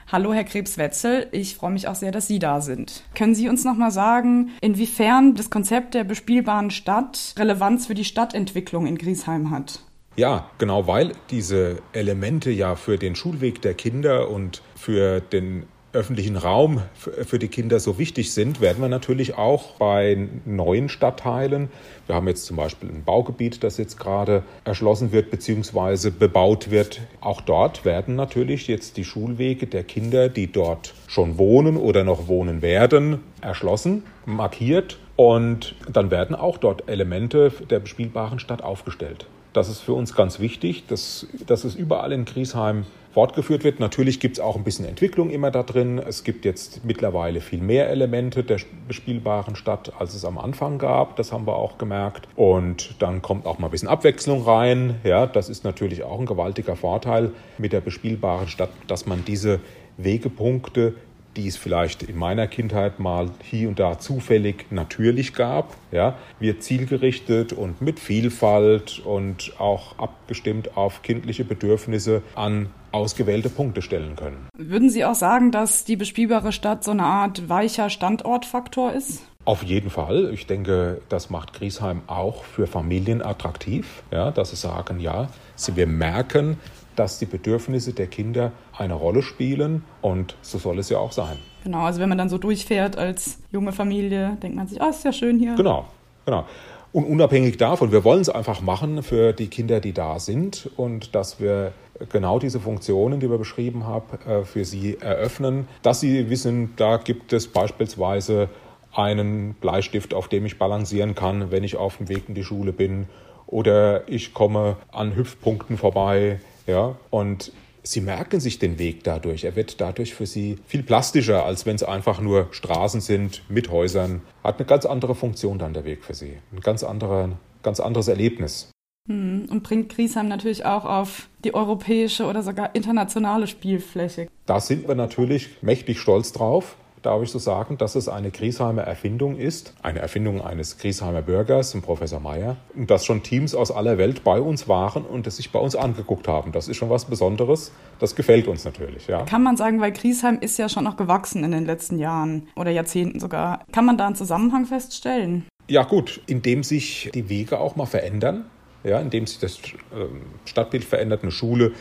[0.07, 1.27] Hallo, Herr Krebs-Wetzel.
[1.31, 3.03] Ich freue mich auch sehr, dass Sie da sind.
[3.15, 8.05] Können Sie uns noch mal sagen, inwiefern das Konzept der bespielbaren Stadt Relevanz für die
[8.05, 9.79] Stadtentwicklung in Griesheim hat?
[10.17, 16.37] Ja, genau, weil diese Elemente ja für den Schulweg der Kinder und für den öffentlichen
[16.37, 21.69] Raum für die Kinder so wichtig sind, werden wir natürlich auch bei neuen Stadtteilen,
[22.07, 26.09] wir haben jetzt zum Beispiel ein Baugebiet, das jetzt gerade erschlossen wird bzw.
[26.09, 31.77] bebaut wird, auch dort werden natürlich jetzt die Schulwege der Kinder, die dort schon wohnen
[31.77, 38.63] oder noch wohnen werden, erschlossen, markiert und dann werden auch dort Elemente der bespielbaren Stadt
[38.63, 39.27] aufgestellt.
[39.53, 43.79] Das ist für uns ganz wichtig, dass, dass es überall in Griesheim fortgeführt wird.
[43.79, 45.99] Natürlich gibt es auch ein bisschen Entwicklung immer da drin.
[45.99, 51.15] Es gibt jetzt mittlerweile viel mehr Elemente der bespielbaren Stadt, als es am Anfang gab.
[51.15, 52.27] Das haben wir auch gemerkt.
[52.35, 54.95] Und dann kommt auch mal ein bisschen Abwechslung rein.
[55.03, 59.59] Ja, das ist natürlich auch ein gewaltiger Vorteil mit der bespielbaren Stadt, dass man diese
[59.97, 60.93] Wegepunkte
[61.35, 66.59] die es vielleicht in meiner Kindheit mal hier und da zufällig natürlich gab, ja, wir
[66.59, 74.47] zielgerichtet und mit Vielfalt und auch abgestimmt auf kindliche Bedürfnisse an ausgewählte Punkte stellen können.
[74.57, 79.21] Würden Sie auch sagen, dass die bespielbare Stadt so eine Art weicher Standortfaktor ist?
[79.43, 80.31] Auf jeden Fall.
[80.33, 85.29] Ich denke, das macht Griesheim auch für Familien attraktiv, ja, dass sie sagen, ja,
[85.73, 86.57] wir merken,
[86.95, 91.37] dass die Bedürfnisse der Kinder eine Rolle spielen und so soll es ja auch sein.
[91.63, 94.89] Genau, also wenn man dann so durchfährt als junge Familie, denkt man sich, ah, oh,
[94.89, 95.55] ist ja schön hier.
[95.55, 95.85] Genau,
[96.25, 96.45] genau.
[96.91, 101.15] Und unabhängig davon, wir wollen es einfach machen für die Kinder, die da sind und
[101.15, 101.71] dass wir
[102.09, 106.97] genau diese Funktionen, die wir beschrieben haben, äh, für sie eröffnen, dass sie wissen, da
[106.97, 108.49] gibt es beispielsweise
[108.93, 112.73] einen Bleistift, auf dem ich balancieren kann, wenn ich auf dem Weg in die Schule
[112.73, 113.07] bin
[113.47, 117.51] oder ich komme an Hüpfpunkten vorbei, ja, und
[117.83, 119.43] sie merken sich den Weg dadurch.
[119.43, 123.69] Er wird dadurch für sie viel plastischer, als wenn es einfach nur Straßen sind mit
[123.69, 124.21] Häusern.
[124.43, 126.37] Hat eine ganz andere Funktion dann der Weg für sie.
[126.51, 127.29] Ein ganz, anderer,
[127.63, 128.70] ganz anderes Erlebnis.
[129.09, 134.27] Hm, und bringt Griesheim natürlich auch auf die europäische oder sogar internationale Spielfläche.
[134.45, 138.83] Da sind wir natürlich mächtig stolz drauf darf ich so sagen, dass es eine Griesheimer
[138.83, 143.71] Erfindung ist, eine Erfindung eines Griesheimer Bürgers, dem Professor Meyer, und dass schon Teams aus
[143.71, 146.51] aller Welt bei uns waren und es sich bei uns angeguckt haben.
[146.51, 147.71] Das ist schon was Besonderes.
[147.99, 149.07] Das gefällt uns natürlich.
[149.07, 149.23] Ja.
[149.23, 152.71] Kann man sagen, weil Griesheim ist ja schon noch gewachsen in den letzten Jahren oder
[152.71, 153.63] Jahrzehnten sogar.
[153.71, 155.45] Kann man da einen Zusammenhang feststellen?
[155.67, 158.45] Ja gut, indem sich die Wege auch mal verändern,
[158.83, 159.59] ja, indem sich das
[159.93, 161.73] ähm, Stadtbild verändert, eine Schule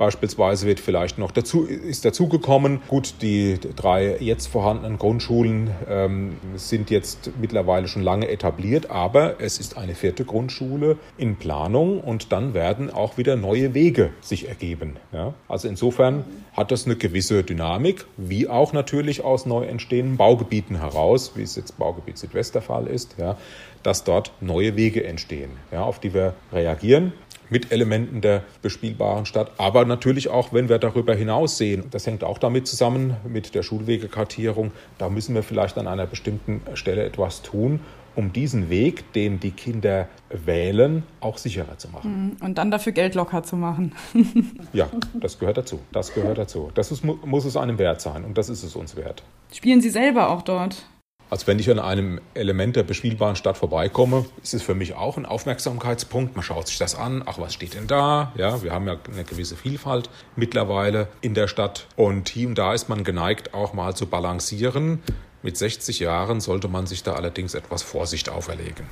[0.00, 6.88] Beispielsweise wird vielleicht noch dazu, ist dazugekommen, gut, die drei jetzt vorhandenen Grundschulen ähm, sind
[6.88, 12.54] jetzt mittlerweile schon lange etabliert, aber es ist eine vierte Grundschule in Planung und dann
[12.54, 14.96] werden auch wieder neue Wege sich ergeben.
[15.12, 15.34] Ja?
[15.48, 21.32] Also insofern hat das eine gewisse Dynamik, wie auch natürlich aus neu entstehenden Baugebieten heraus,
[21.34, 23.36] wie es jetzt Baugebiet Südwest der Fall ist, ja,
[23.82, 27.12] dass dort neue Wege entstehen, ja, auf die wir reagieren
[27.50, 31.84] mit Elementen der bespielbaren Stadt, aber natürlich auch, wenn wir darüber hinaus sehen.
[31.90, 34.70] Das hängt auch damit zusammen mit der Schulwegekartierung.
[34.98, 37.80] Da müssen wir vielleicht an einer bestimmten Stelle etwas tun,
[38.16, 42.36] um diesen Weg, den die Kinder wählen, auch sicherer zu machen.
[42.40, 42.44] Mhm.
[42.44, 43.94] Und dann dafür Geld locker zu machen.
[44.72, 45.80] ja, das gehört dazu.
[45.92, 46.70] Das gehört dazu.
[46.74, 49.22] Das ist, muss es einem wert sein und das ist es uns wert.
[49.52, 50.86] Spielen Sie selber auch dort?
[51.30, 55.16] Als wenn ich an einem Element der bespielbaren Stadt vorbeikomme, ist es für mich auch
[55.16, 56.34] ein Aufmerksamkeitspunkt.
[56.34, 57.22] Man schaut sich das an.
[57.24, 58.32] Ach, was steht denn da?
[58.36, 61.86] Ja, wir haben ja eine gewisse Vielfalt mittlerweile in der Stadt.
[61.94, 64.98] Und hier und da ist man geneigt, auch mal zu balancieren.
[65.42, 68.86] Mit 60 Jahren sollte man sich da allerdings etwas Vorsicht auferlegen.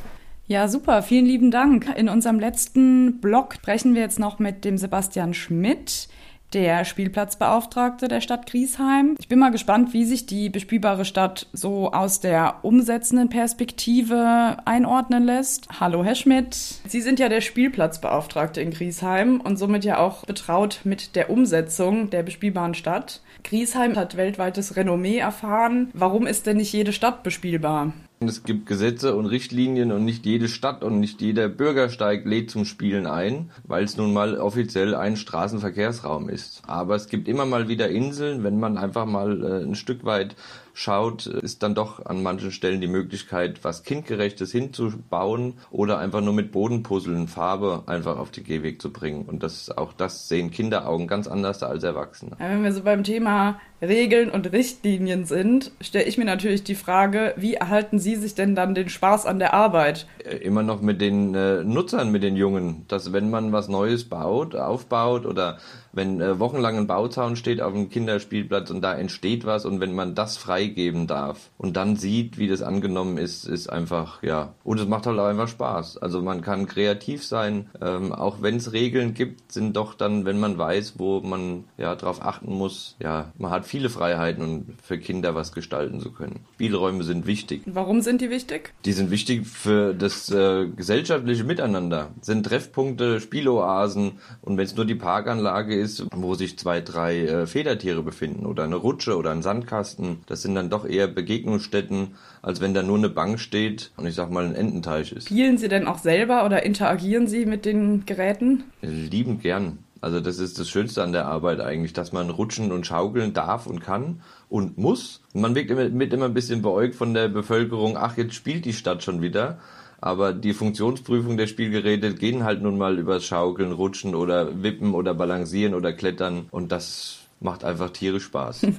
[0.46, 1.02] Ja, super.
[1.02, 1.92] Vielen lieben Dank.
[1.96, 6.08] In unserem letzten Blog sprechen wir jetzt noch mit dem Sebastian Schmidt
[6.52, 9.14] der Spielplatzbeauftragte der Stadt Griesheim.
[9.18, 15.24] Ich bin mal gespannt, wie sich die bespielbare Stadt so aus der umsetzenden Perspektive einordnen
[15.24, 15.68] lässt.
[15.80, 16.54] Hallo, Herr Schmidt.
[16.54, 22.10] Sie sind ja der Spielplatzbeauftragte in Griesheim und somit ja auch betraut mit der Umsetzung
[22.10, 23.20] der bespielbaren Stadt.
[23.44, 25.90] Griesheim hat weltweites Renommee erfahren.
[25.92, 27.92] Warum ist denn nicht jede Stadt bespielbar?
[28.20, 32.64] Es gibt Gesetze und Richtlinien und nicht jede Stadt und nicht jeder Bürgersteig lädt zum
[32.64, 36.62] Spielen ein, weil es nun mal offiziell ein Straßenverkehrsraum ist.
[36.66, 40.34] Aber es gibt immer mal wieder Inseln, wenn man einfach mal äh, ein Stück weit
[40.78, 46.32] schaut, ist dann doch an manchen Stellen die Möglichkeit, was kindgerechtes hinzubauen oder einfach nur
[46.32, 49.24] mit Bodenpuzzeln Farbe einfach auf die Gehweg zu bringen.
[49.24, 52.36] Und das auch das sehen Kinderaugen ganz anders als Erwachsene.
[52.38, 56.76] Ja, wenn wir so beim Thema Regeln und Richtlinien sind, stelle ich mir natürlich die
[56.76, 60.06] Frage, wie erhalten Sie sich denn dann den Spaß an der Arbeit?
[60.24, 64.04] Äh, immer noch mit den äh, Nutzern, mit den Jungen, dass wenn man was Neues
[64.04, 65.58] baut, aufbaut oder
[65.98, 69.96] Wenn äh, wochenlang ein Bauzaun steht auf dem Kinderspielplatz und da entsteht was und wenn
[69.96, 74.54] man das freigeben darf und dann sieht, wie das angenommen ist, ist einfach, ja.
[74.62, 75.98] Und es macht halt auch einfach Spaß.
[75.98, 80.38] Also man kann kreativ sein, ähm, auch wenn es Regeln gibt, sind doch dann, wenn
[80.38, 84.98] man weiß, wo man ja drauf achten muss, ja, man hat viele Freiheiten und für
[84.98, 86.46] Kinder was gestalten zu können.
[86.54, 87.62] Spielräume sind wichtig.
[87.66, 88.72] Warum sind die wichtig?
[88.84, 92.10] Die sind wichtig für das äh, gesellschaftliche Miteinander.
[92.20, 97.46] Sind Treffpunkte, Spieloasen und wenn es nur die Parkanlage ist, wo sich zwei, drei äh,
[97.46, 102.60] Federtiere befinden oder eine Rutsche oder ein Sandkasten, das sind dann doch eher Begegnungsstätten, als
[102.60, 105.28] wenn da nur eine Bank steht und ich sag mal ein Ententeich ist.
[105.28, 108.64] Spielen Sie denn auch selber oder interagieren Sie mit den Geräten?
[108.82, 109.78] Liebend gern.
[110.00, 113.66] Also das ist das Schönste an der Arbeit eigentlich, dass man rutschen und schaukeln darf
[113.66, 115.22] und kann und muss.
[115.32, 118.72] Man wirkt immer, mit immer ein bisschen beäugt von der Bevölkerung, ach, jetzt spielt die
[118.72, 119.58] Stadt schon wieder.
[120.00, 125.14] Aber die Funktionsprüfung der Spielgeräte gehen halt nun mal übers Schaukeln, Rutschen oder Wippen oder
[125.14, 128.66] Balancieren oder Klettern und das macht einfach tierisch Spaß.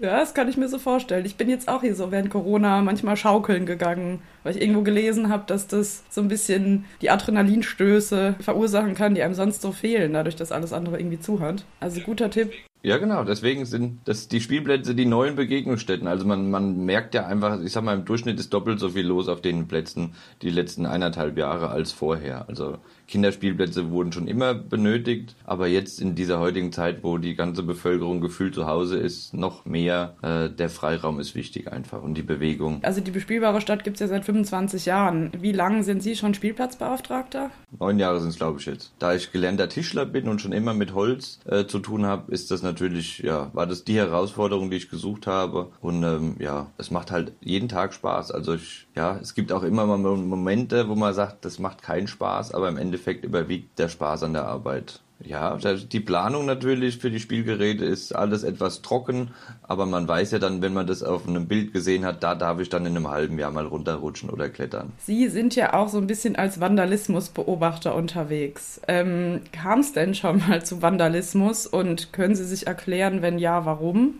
[0.00, 1.26] Ja, das kann ich mir so vorstellen.
[1.26, 5.28] Ich bin jetzt auch hier so während Corona manchmal schaukeln gegangen, weil ich irgendwo gelesen
[5.28, 10.12] habe, dass das so ein bisschen die Adrenalinstöße verursachen kann, die einem sonst so fehlen,
[10.12, 11.64] dadurch, dass alles andere irgendwie zuhört.
[11.80, 12.52] Also guter Tipp.
[12.82, 13.24] Ja, genau.
[13.24, 16.06] Deswegen sind das die Spielplätze die neuen Begegnungsstätten.
[16.06, 19.06] Also man, man merkt ja einfach, ich sag mal, im Durchschnitt ist doppelt so viel
[19.06, 22.48] los auf den Plätzen die letzten eineinhalb Jahre als vorher.
[22.48, 27.62] Also Kinderspielplätze wurden schon immer benötigt, aber jetzt in dieser heutigen Zeit, wo die ganze
[27.62, 30.14] Bevölkerung gefühlt zu Hause ist, noch mehr.
[30.22, 32.80] Äh, der Freiraum ist wichtig einfach und die Bewegung.
[32.82, 35.32] Also die bespielbare Stadt gibt es ja seit 25 Jahren.
[35.40, 37.50] Wie lange sind Sie schon Spielplatzbeauftragter?
[37.78, 38.92] Neun Jahre sind es, glaube ich, jetzt.
[38.98, 42.50] Da ich gelernter Tischler bin und schon immer mit Holz äh, zu tun habe, ist
[42.50, 45.70] das natürlich, ja, war das die Herausforderung, die ich gesucht habe.
[45.80, 48.30] Und ähm, ja, es macht halt jeden Tag Spaß.
[48.30, 52.08] Also ich, ja, es gibt auch immer mal Momente, wo man sagt, das macht keinen
[52.08, 55.00] Spaß, aber im Endeffekt überwiegt der Spaß an der Arbeit.
[55.24, 60.38] Ja, die Planung natürlich für die Spielgeräte ist alles etwas trocken, aber man weiß ja
[60.38, 63.08] dann, wenn man das auf einem Bild gesehen hat, da darf ich dann in einem
[63.08, 64.92] halben Jahr mal runterrutschen oder klettern.
[64.98, 68.80] Sie sind ja auch so ein bisschen als Vandalismusbeobachter unterwegs.
[68.86, 73.64] Ähm, Kam es denn schon mal zu Vandalismus und können Sie sich erklären, wenn ja,
[73.64, 74.14] warum?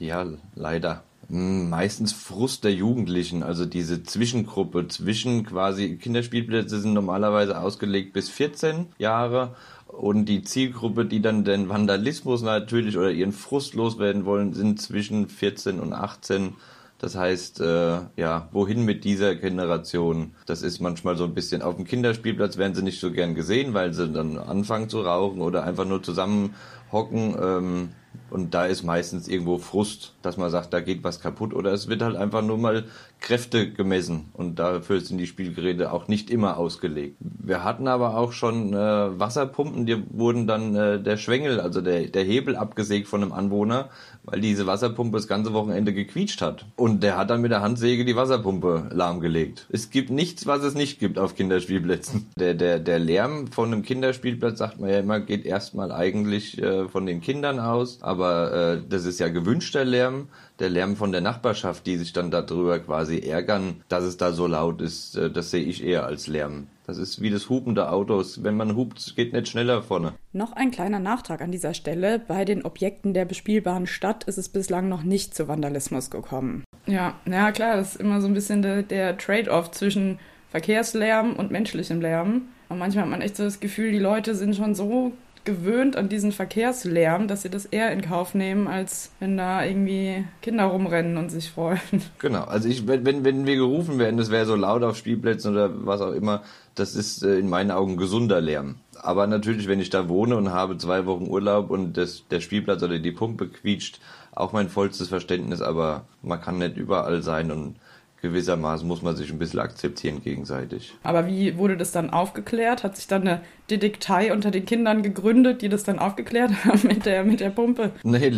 [0.00, 0.26] Ja,
[0.56, 8.28] leider meistens Frust der Jugendlichen, also diese Zwischengruppe zwischen quasi Kinderspielplätze sind normalerweise ausgelegt bis
[8.28, 9.54] 14 Jahre
[9.92, 15.28] und die Zielgruppe, die dann den Vandalismus natürlich oder ihren Frust loswerden wollen, sind zwischen
[15.28, 16.54] 14 und 18.
[16.98, 20.34] Das heißt, äh, ja, wohin mit dieser Generation?
[20.44, 23.72] Das ist manchmal so ein bisschen auf dem Kinderspielplatz werden sie nicht so gern gesehen,
[23.72, 27.36] weil sie dann anfangen zu rauchen oder einfach nur zusammenhocken.
[27.40, 27.88] Ähm,
[28.28, 31.54] und da ist meistens irgendwo Frust, dass man sagt, da geht was kaputt.
[31.54, 32.84] Oder es wird halt einfach nur mal
[33.20, 34.30] Kräfte gemessen.
[34.34, 37.16] Und dafür sind die Spielgeräte auch nicht immer ausgelegt.
[37.20, 42.08] Wir hatten aber auch schon äh, Wasserpumpen, die wurden dann äh, der Schwengel, also der,
[42.08, 43.90] der Hebel abgesägt von einem Anwohner,
[44.24, 46.66] weil diese Wasserpumpe das ganze Wochenende gequietscht hat.
[46.76, 49.66] Und der hat dann mit der Handsäge die Wasserpumpe lahmgelegt.
[49.70, 52.26] Es gibt nichts, was es nicht gibt auf Kinderspielplätzen.
[52.36, 56.88] Der, der, der Lärm von einem Kinderspielplatz, sagt man ja immer, geht erstmal eigentlich äh,
[56.88, 60.28] von den Kindern aus aber äh, das ist ja gewünschter Lärm,
[60.60, 64.46] der Lärm von der Nachbarschaft, die sich dann darüber quasi ärgern, dass es da so
[64.46, 66.66] laut ist, äh, das sehe ich eher als Lärm.
[66.86, 68.42] Das ist wie das Hupen der Autos.
[68.42, 70.14] Wenn man hupt, geht nicht schneller vorne.
[70.32, 72.18] Noch ein kleiner Nachtrag an dieser Stelle.
[72.18, 76.64] Bei den Objekten der bespielbaren Stadt ist es bislang noch nicht zu Vandalismus gekommen.
[76.86, 80.18] Ja, ja klar, das ist immer so ein bisschen der, der Trade-off zwischen
[80.50, 82.48] Verkehrslärm und menschlichem Lärm.
[82.68, 85.12] Und manchmal hat man echt so das Gefühl, die Leute sind schon so
[85.44, 90.24] gewöhnt an diesen Verkehrslärm, dass sie das eher in Kauf nehmen, als wenn da irgendwie
[90.42, 91.80] Kinder rumrennen und sich freuen.
[92.18, 95.70] Genau, also ich, wenn, wenn wir gerufen werden, das wäre so laut auf Spielplätzen oder
[95.86, 96.42] was auch immer,
[96.74, 98.76] das ist äh, in meinen Augen gesunder Lärm.
[99.02, 102.82] Aber natürlich, wenn ich da wohne und habe zwei Wochen Urlaub und das, der Spielplatz
[102.82, 104.00] oder die Pumpe quietscht,
[104.32, 107.76] auch mein vollstes Verständnis, aber man kann nicht überall sein und
[108.22, 110.94] gewissermaßen muss man sich ein bisschen akzeptieren gegenseitig.
[111.02, 112.84] Aber wie wurde das dann aufgeklärt?
[112.84, 113.40] Hat sich dann eine
[113.70, 117.92] Detektei unter den Kindern gegründet, die das dann aufgeklärt haben mit der, mit der Pumpe?
[118.02, 118.32] Nee,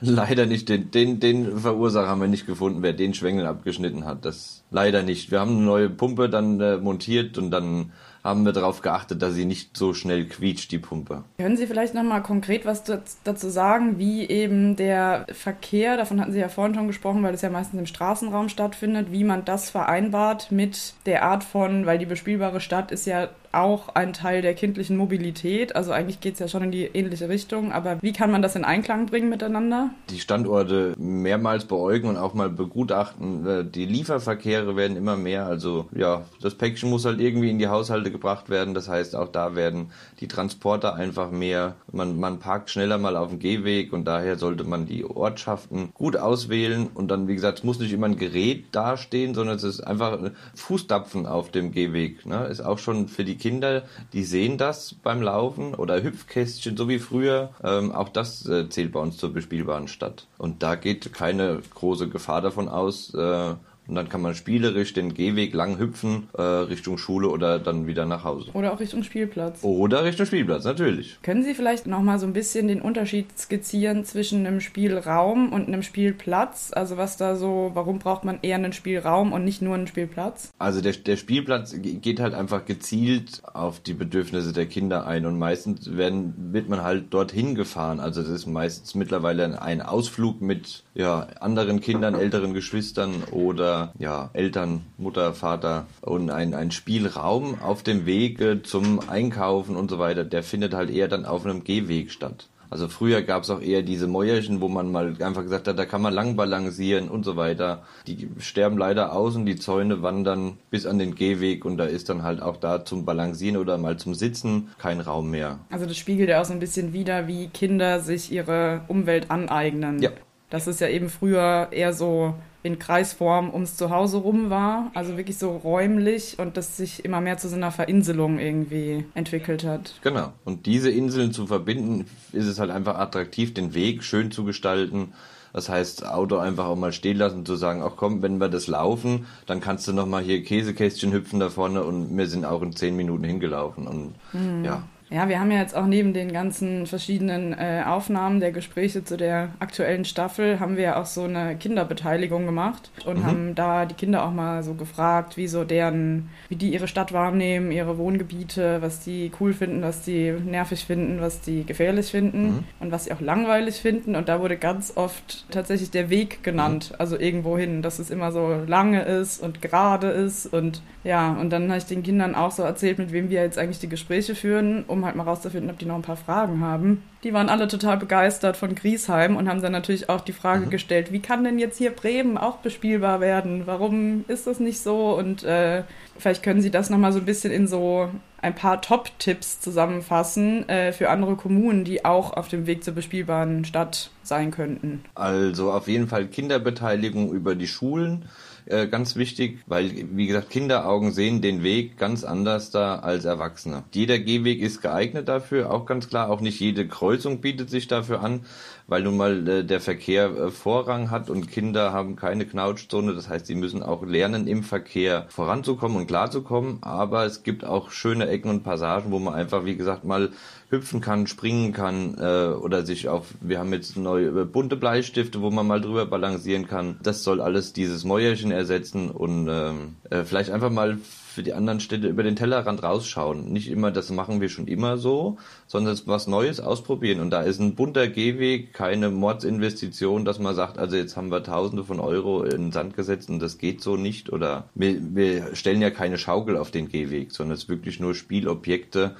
[0.00, 0.68] leider nicht.
[0.68, 4.24] Den, den, den Verursacher haben wir nicht gefunden, wer den Schwengel abgeschnitten hat.
[4.24, 5.30] Das leider nicht.
[5.30, 7.92] Wir haben eine neue Pumpe dann äh, montiert und dann
[8.24, 11.24] haben wir darauf geachtet, dass sie nicht so schnell quietscht, die Pumpe.
[11.38, 16.40] Können Sie vielleicht nochmal konkret was dazu sagen, wie eben der Verkehr, davon hatten Sie
[16.40, 20.50] ja vorhin schon gesprochen, weil es ja meistens im Straßenraum stattfindet, wie man das vereinbart
[20.50, 24.96] mit der Art von, weil die bespielbare Stadt ist ja auch ein Teil der kindlichen
[24.96, 25.74] Mobilität.
[25.74, 27.72] Also eigentlich geht es ja schon in die ähnliche Richtung.
[27.72, 29.90] Aber wie kann man das in Einklang bringen miteinander?
[30.10, 33.46] Die Standorte mehrmals beäugen und auch mal begutachten.
[33.46, 35.46] Äh, die Lieferverkehre werden immer mehr.
[35.46, 38.74] Also ja, das Päckchen muss halt irgendwie in die Haushalte gebracht werden.
[38.74, 39.90] Das heißt, auch da werden
[40.20, 41.76] die Transporter einfach mehr.
[41.90, 46.16] Man, man parkt schneller mal auf dem Gehweg und daher sollte man die Ortschaften gut
[46.16, 46.88] auswählen.
[46.92, 50.18] Und dann, wie gesagt, es muss nicht immer ein Gerät dastehen, sondern es ist einfach
[50.54, 52.26] Fußtapfen auf dem Gehweg.
[52.26, 52.46] Ne?
[52.46, 56.98] Ist auch schon für die Kinder, die sehen das beim Laufen oder Hüpfkästchen, so wie
[56.98, 57.50] früher.
[57.62, 60.26] Ähm, auch das äh, zählt bei uns zur bespielbaren Stadt.
[60.36, 63.54] Und da geht keine große Gefahr davon aus, äh,
[63.88, 68.04] und dann kann man spielerisch den Gehweg lang hüpfen, äh, Richtung Schule oder dann wieder
[68.04, 68.50] nach Hause.
[68.52, 69.60] Oder auch Richtung Spielplatz.
[69.62, 71.18] Oder Richtung Spielplatz, natürlich.
[71.22, 75.82] Können Sie vielleicht nochmal so ein bisschen den Unterschied skizzieren zwischen einem Spielraum und einem
[75.82, 76.70] Spielplatz?
[76.74, 80.52] Also was da so, warum braucht man eher einen Spielraum und nicht nur einen Spielplatz?
[80.58, 85.38] Also der, der Spielplatz geht halt einfach gezielt auf die Bedürfnisse der Kinder ein und
[85.38, 88.00] meistens werden, wird man halt dorthin gefahren.
[88.00, 94.30] Also das ist meistens mittlerweile ein Ausflug mit ja, anderen Kindern, älteren Geschwistern oder ja,
[94.32, 100.24] Eltern, Mutter, Vater und ein, ein Spielraum auf dem Weg zum Einkaufen und so weiter,
[100.24, 102.48] der findet halt eher dann auf einem Gehweg statt.
[102.70, 105.86] Also früher gab es auch eher diese Mäuerchen, wo man mal einfach gesagt hat, da
[105.86, 107.84] kann man lang balancieren und so weiter.
[108.06, 112.10] Die sterben leider aus und die Zäune wandern bis an den Gehweg und da ist
[112.10, 115.60] dann halt auch da zum Balancieren oder mal zum Sitzen kein Raum mehr.
[115.70, 120.02] Also das spiegelt ja auch so ein bisschen wider, wie Kinder sich ihre Umwelt aneignen.
[120.02, 120.10] Ja.
[120.50, 124.90] Das ist ja eben früher eher so in Kreisform ums Zuhause rum war.
[124.94, 129.64] Also wirklich so räumlich und das sich immer mehr zu so einer Verinselung irgendwie entwickelt
[129.64, 129.94] hat.
[130.02, 130.32] Genau.
[130.44, 135.12] Und diese Inseln zu verbinden, ist es halt einfach attraktiv, den Weg schön zu gestalten.
[135.52, 138.66] Das heißt, Auto einfach auch mal stehen lassen, zu sagen, ach komm, wenn wir das
[138.66, 142.76] laufen, dann kannst du nochmal hier Käsekästchen hüpfen da vorne und wir sind auch in
[142.76, 143.86] zehn Minuten hingelaufen.
[143.86, 144.64] Und mhm.
[144.64, 149.04] ja, ja, wir haben ja jetzt auch neben den ganzen verschiedenen äh, Aufnahmen der Gespräche
[149.04, 153.24] zu der aktuellen Staffel, haben wir ja auch so eine Kinderbeteiligung gemacht und mhm.
[153.24, 157.12] haben da die Kinder auch mal so gefragt, wie so deren, wie die ihre Stadt
[157.14, 162.42] wahrnehmen, ihre Wohngebiete, was die cool finden, was die nervig finden, was die gefährlich finden
[162.42, 162.64] mhm.
[162.80, 164.14] und was sie auch langweilig finden.
[164.14, 166.96] Und da wurde ganz oft tatsächlich der Weg genannt, mhm.
[166.98, 171.50] also irgendwo hin, dass es immer so lange ist und gerade ist und ja, und
[171.50, 174.34] dann habe ich den Kindern auch so erzählt, mit wem wir jetzt eigentlich die Gespräche
[174.34, 177.02] führen, um halt mal rauszufinden, ob die noch ein paar Fragen haben.
[177.24, 180.70] Die waren alle total begeistert von Griesheim und haben dann natürlich auch die Frage mhm.
[180.70, 183.62] gestellt, wie kann denn jetzt hier Bremen auch bespielbar werden?
[183.66, 185.16] Warum ist das nicht so?
[185.16, 185.82] Und äh,
[186.18, 188.08] vielleicht können Sie das nochmal so ein bisschen in so
[188.40, 193.64] ein paar Top-Tipps zusammenfassen äh, für andere Kommunen, die auch auf dem Weg zur bespielbaren
[193.64, 195.04] Stadt sein könnten.
[195.14, 198.26] Also auf jeden Fall Kinderbeteiligung über die Schulen
[198.70, 203.84] äh, ganz wichtig, weil, wie gesagt, Kinderaugen sehen den Weg ganz anders da als Erwachsene.
[203.92, 206.30] Jeder Gehweg ist geeignet dafür, auch ganz klar.
[206.30, 208.46] Auch nicht jede Kreuzung bietet sich dafür an,
[208.86, 213.14] weil nun mal äh, der Verkehr äh, Vorrang hat und Kinder haben keine Knautschzone.
[213.14, 216.78] Das heißt, sie müssen auch lernen, im Verkehr voranzukommen und klarzukommen.
[216.82, 220.30] Aber es gibt auch schöne Ecken und Passagen, wo man einfach, wie gesagt, mal
[220.70, 225.40] hüpfen kann, springen kann äh, oder sich auf, wir haben jetzt neue äh, bunte Bleistifte,
[225.40, 226.98] wo man mal drüber balancieren kann.
[227.02, 230.98] Das soll alles dieses Mäuerchen ersetzen und ähm, äh, vielleicht einfach mal
[231.38, 233.52] für die anderen Städte über den Tellerrand rausschauen.
[233.52, 235.38] Nicht immer, das machen wir schon immer so,
[235.68, 237.20] sondern was Neues ausprobieren.
[237.20, 241.44] Und da ist ein bunter Gehweg, keine Mordsinvestition, dass man sagt, also jetzt haben wir
[241.44, 244.32] Tausende von Euro in den Sand gesetzt und das geht so nicht.
[244.32, 248.14] Oder wir, wir stellen ja keine Schaukel auf den Gehweg, sondern es ist wirklich nur
[248.16, 249.14] Spielobjekte,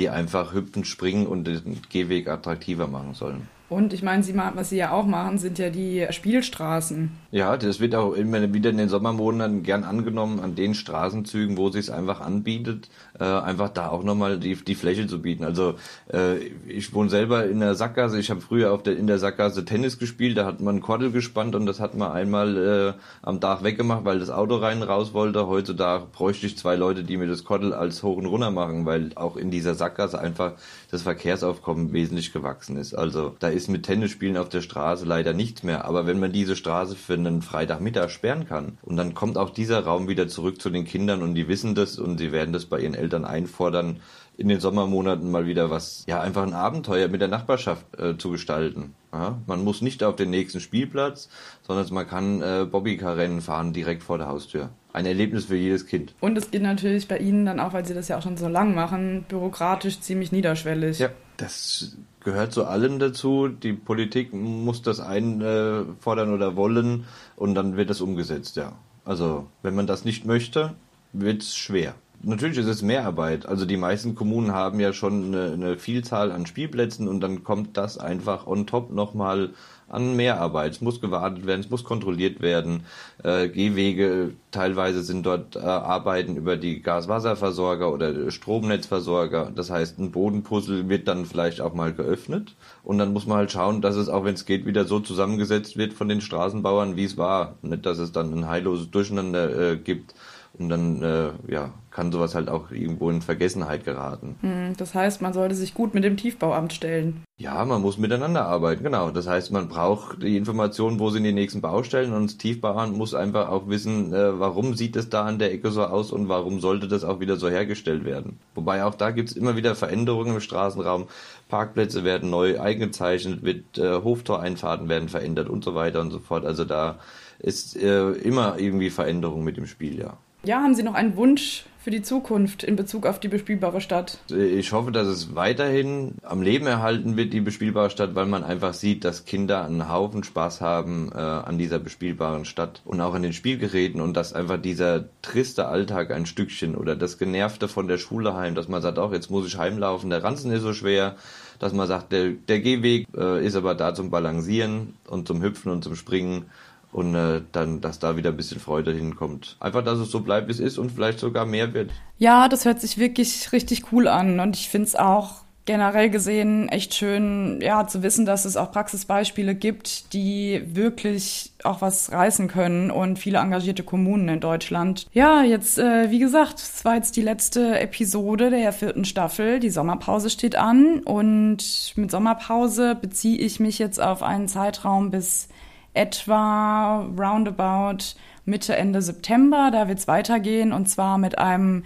[0.00, 3.46] die einfach hüpfen, springen und den Gehweg attraktiver machen sollen.
[3.68, 7.12] Und ich meine, sie, was sie ja auch machen, sind ja die Spielstraßen.
[7.30, 11.68] Ja, das wird auch immer wieder in den Sommermonaten gern angenommen, an den Straßenzügen, wo
[11.68, 12.88] es sich einfach anbietet,
[13.20, 15.44] äh, einfach da auch nochmal die, die Fläche zu bieten.
[15.44, 15.74] Also
[16.12, 19.64] äh, ich wohne selber in der Sackgasse, ich habe früher auf der, in der Sackgasse
[19.64, 23.62] Tennis gespielt, da hat man Kordel gespannt und das hat man einmal äh, am Tag
[23.62, 25.46] weggemacht, weil das Auto rein raus wollte.
[25.46, 29.10] Heutzutage bräuchte ich zwei Leute, die mir das Kordel als hoch und runter machen, weil
[29.16, 30.54] auch in dieser Sackgasse einfach
[30.90, 32.94] das Verkehrsaufkommen wesentlich gewachsen ist.
[32.94, 35.84] Also da ist mit Tennisspielen auf der Straße leider nichts mehr.
[35.84, 39.84] Aber wenn man diese Straße für einen Freitagmittag sperren kann und dann kommt auch dieser
[39.84, 42.80] Raum wieder zurück zu den Kindern und die wissen das und sie werden das bei
[42.80, 44.00] ihren Eltern einfordern,
[44.40, 48.30] in den Sommermonaten mal wieder was, ja, einfach ein Abenteuer mit der Nachbarschaft äh, zu
[48.30, 48.94] gestalten.
[49.12, 51.28] Ja, man muss nicht auf den nächsten Spielplatz,
[51.60, 54.70] sondern man kann äh, Bobbycar-Rennen fahren direkt vor der Haustür.
[54.94, 56.14] Ein Erlebnis für jedes Kind.
[56.20, 58.48] Und es geht natürlich bei Ihnen dann auch, weil Sie das ja auch schon so
[58.48, 60.98] lang machen, bürokratisch ziemlich niederschwellig.
[60.98, 63.48] Ja, das gehört zu allem dazu.
[63.48, 67.04] Die Politik muss das einfordern oder wollen
[67.36, 68.72] und dann wird das umgesetzt, ja.
[69.04, 70.74] Also, wenn man das nicht möchte,
[71.12, 71.94] wird es schwer.
[72.22, 73.46] Natürlich ist es Mehrarbeit.
[73.46, 77.76] Also die meisten Kommunen haben ja schon eine, eine Vielzahl an Spielplätzen und dann kommt
[77.76, 79.50] das einfach on top nochmal
[79.90, 80.72] an Mehrarbeit.
[80.72, 82.84] Es muss gewartet werden, es muss kontrolliert werden.
[83.22, 89.50] Äh, Gehwege, teilweise sind dort äh, Arbeiten über die Gaswasserversorger oder Stromnetzversorger.
[89.54, 92.54] Das heißt, ein Bodenpuzzle wird dann vielleicht auch mal geöffnet.
[92.84, 95.76] Und dann muss man halt schauen, dass es auch, wenn es geht, wieder so zusammengesetzt
[95.76, 97.56] wird von den Straßenbauern, wie es war.
[97.62, 100.14] Nicht, dass es dann ein heilloses Durcheinander äh, gibt.
[100.58, 104.36] Und dann äh, ja, kann sowas halt auch irgendwo in Vergessenheit geraten.
[104.40, 107.22] Hm, das heißt, man sollte sich gut mit dem Tiefbauamt stellen.
[107.38, 109.10] Ja, man muss miteinander arbeiten, genau.
[109.10, 113.14] Das heißt, man braucht die Informationen, wo sind die nächsten Baustellen und das Tiefbauamt muss
[113.14, 116.60] einfach auch wissen, äh, warum sieht es da an der Ecke so aus und warum
[116.60, 118.38] sollte das auch wieder so hergestellt werden.
[118.54, 121.06] Wobei auch da gibt es immer wieder Veränderungen im Straßenraum.
[121.48, 126.44] Parkplätze werden neu eingezeichnet, wird, äh, Hoftoreinfahrten werden verändert und so weiter und so fort.
[126.44, 126.98] Also da
[127.38, 130.16] ist äh, immer irgendwie Veränderung mit dem Spiel, ja.
[130.42, 134.18] Ja, haben Sie noch einen Wunsch für die Zukunft in Bezug auf die bespielbare Stadt?
[134.30, 138.72] Ich hoffe, dass es weiterhin am Leben erhalten wird, die bespielbare Stadt, weil man einfach
[138.72, 143.22] sieht, dass Kinder einen Haufen Spaß haben äh, an dieser bespielbaren Stadt und auch an
[143.22, 147.98] den Spielgeräten und dass einfach dieser triste Alltag ein Stückchen oder das Genervte von der
[147.98, 151.16] Schule heim, dass man sagt, auch jetzt muss ich heimlaufen, der Ranzen ist so schwer,
[151.58, 155.70] dass man sagt, der, der Gehweg äh, ist aber da zum Balancieren und zum Hüpfen
[155.70, 156.46] und zum Springen
[156.92, 159.56] und äh, dann, dass da wieder ein bisschen Freude hinkommt.
[159.60, 161.90] Einfach, dass es so bleibt, wie es ist und vielleicht sogar mehr wird.
[162.18, 166.68] Ja, das hört sich wirklich richtig cool an und ich finde es auch generell gesehen
[166.68, 172.48] echt schön, ja, zu wissen, dass es auch Praxisbeispiele gibt, die wirklich auch was reißen
[172.48, 175.06] können und viele engagierte Kommunen in Deutschland.
[175.12, 179.60] Ja, jetzt, äh, wie gesagt, es war jetzt die letzte Episode der vierten Staffel.
[179.60, 185.48] Die Sommerpause steht an und mit Sommerpause beziehe ich mich jetzt auf einen Zeitraum bis
[185.94, 189.70] etwa roundabout Mitte, Ende September.
[189.72, 191.84] Da wird es weitergehen und zwar mit einem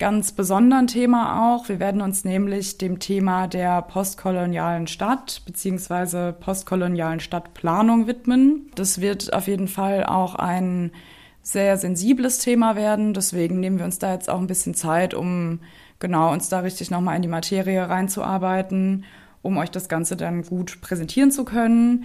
[0.00, 1.68] ganz besonderen Thema auch.
[1.68, 6.32] Wir werden uns nämlich dem Thema der postkolonialen Stadt bzw.
[6.32, 8.70] postkolonialen Stadtplanung widmen.
[8.74, 10.90] Das wird auf jeden Fall auch ein
[11.42, 13.12] sehr sensibles Thema werden.
[13.12, 15.60] Deswegen nehmen wir uns da jetzt auch ein bisschen Zeit, um
[15.98, 19.04] genau uns da richtig nochmal in die Materie reinzuarbeiten,
[19.42, 22.04] um euch das Ganze dann gut präsentieren zu können.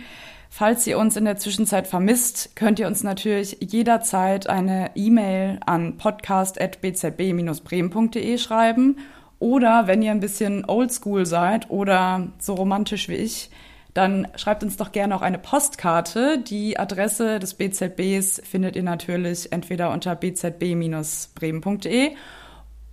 [0.57, 5.97] Falls ihr uns in der Zwischenzeit vermisst, könnt ihr uns natürlich jederzeit eine E-Mail an
[5.97, 8.99] podcast.bzb-bremen.de schreiben.
[9.39, 13.49] Oder wenn ihr ein bisschen oldschool seid oder so romantisch wie ich,
[13.93, 16.39] dann schreibt uns doch gerne auch eine Postkarte.
[16.39, 22.11] Die Adresse des BZBs findet ihr natürlich entweder unter bzb-bremen.de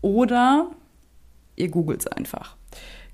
[0.00, 0.66] oder
[1.54, 2.56] ihr googelt es einfach.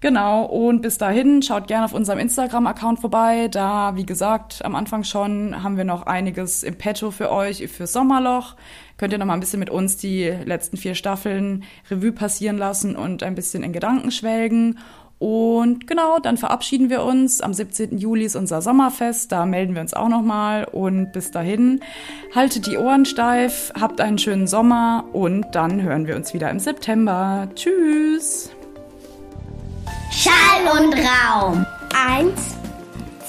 [0.00, 3.48] Genau, und bis dahin schaut gerne auf unserem Instagram-Account vorbei.
[3.48, 7.88] Da, wie gesagt, am Anfang schon haben wir noch einiges im Petto für euch, für
[7.88, 8.54] Sommerloch.
[8.96, 12.94] Könnt ihr noch mal ein bisschen mit uns die letzten vier Staffeln Revue passieren lassen
[12.94, 14.78] und ein bisschen in Gedanken schwelgen.
[15.18, 17.40] Und genau, dann verabschieden wir uns.
[17.40, 17.98] Am 17.
[17.98, 20.64] Juli ist unser Sommerfest, da melden wir uns auch nochmal.
[20.64, 21.80] Und bis dahin,
[22.36, 26.60] haltet die Ohren steif, habt einen schönen Sommer und dann hören wir uns wieder im
[26.60, 27.48] September.
[27.56, 28.57] Tschüss!
[30.10, 31.66] Schall und Raum.
[31.94, 32.56] Eins,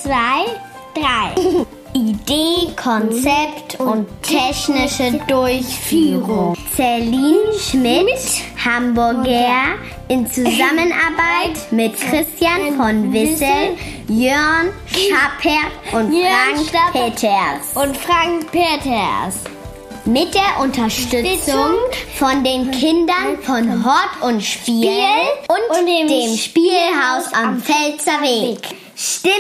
[0.02, 0.46] zwei,
[0.94, 1.66] drei.
[1.94, 6.56] Idee, Konzept und technische Durchführung.
[6.76, 9.76] Celine Schmidt, Hamburger,
[10.08, 13.76] in Zusammenarbeit mit Christian von Wissel,
[14.08, 17.76] Jörn Schappert und Frank Peters.
[17.76, 19.44] Und Frank Peters
[20.06, 21.76] mit der Unterstützung
[22.16, 24.90] von den Kindern von Hort und Spiel
[25.48, 28.60] und, und dem, dem Spielhaus am Pfälzer Weg.
[28.96, 29.36] Stimmen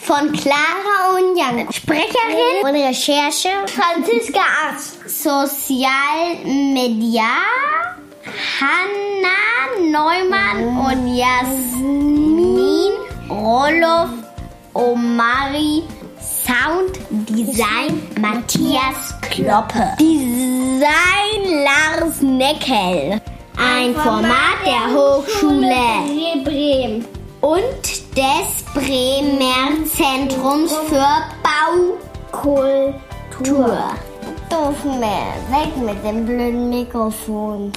[0.00, 1.72] von Clara und Jan.
[1.72, 4.98] Sprecherin und Recherche Franziska Arzt.
[5.08, 7.22] Sozialmedia
[8.60, 9.38] Hanna
[9.90, 12.92] Neumann und Jasmin
[13.28, 14.10] Roloff
[14.74, 15.82] Omari
[16.46, 19.96] Sound Design Matthias Kloppe.
[19.98, 23.20] Design Lars Neckel.
[23.56, 27.04] Ein Format der Hochschule Bremen
[27.40, 27.82] und
[28.14, 31.24] des Bremer Zentrums für
[32.30, 32.94] Baukultur.
[34.48, 35.34] Doof mehr.
[35.50, 37.72] Weg mit dem blöden Mikrofon.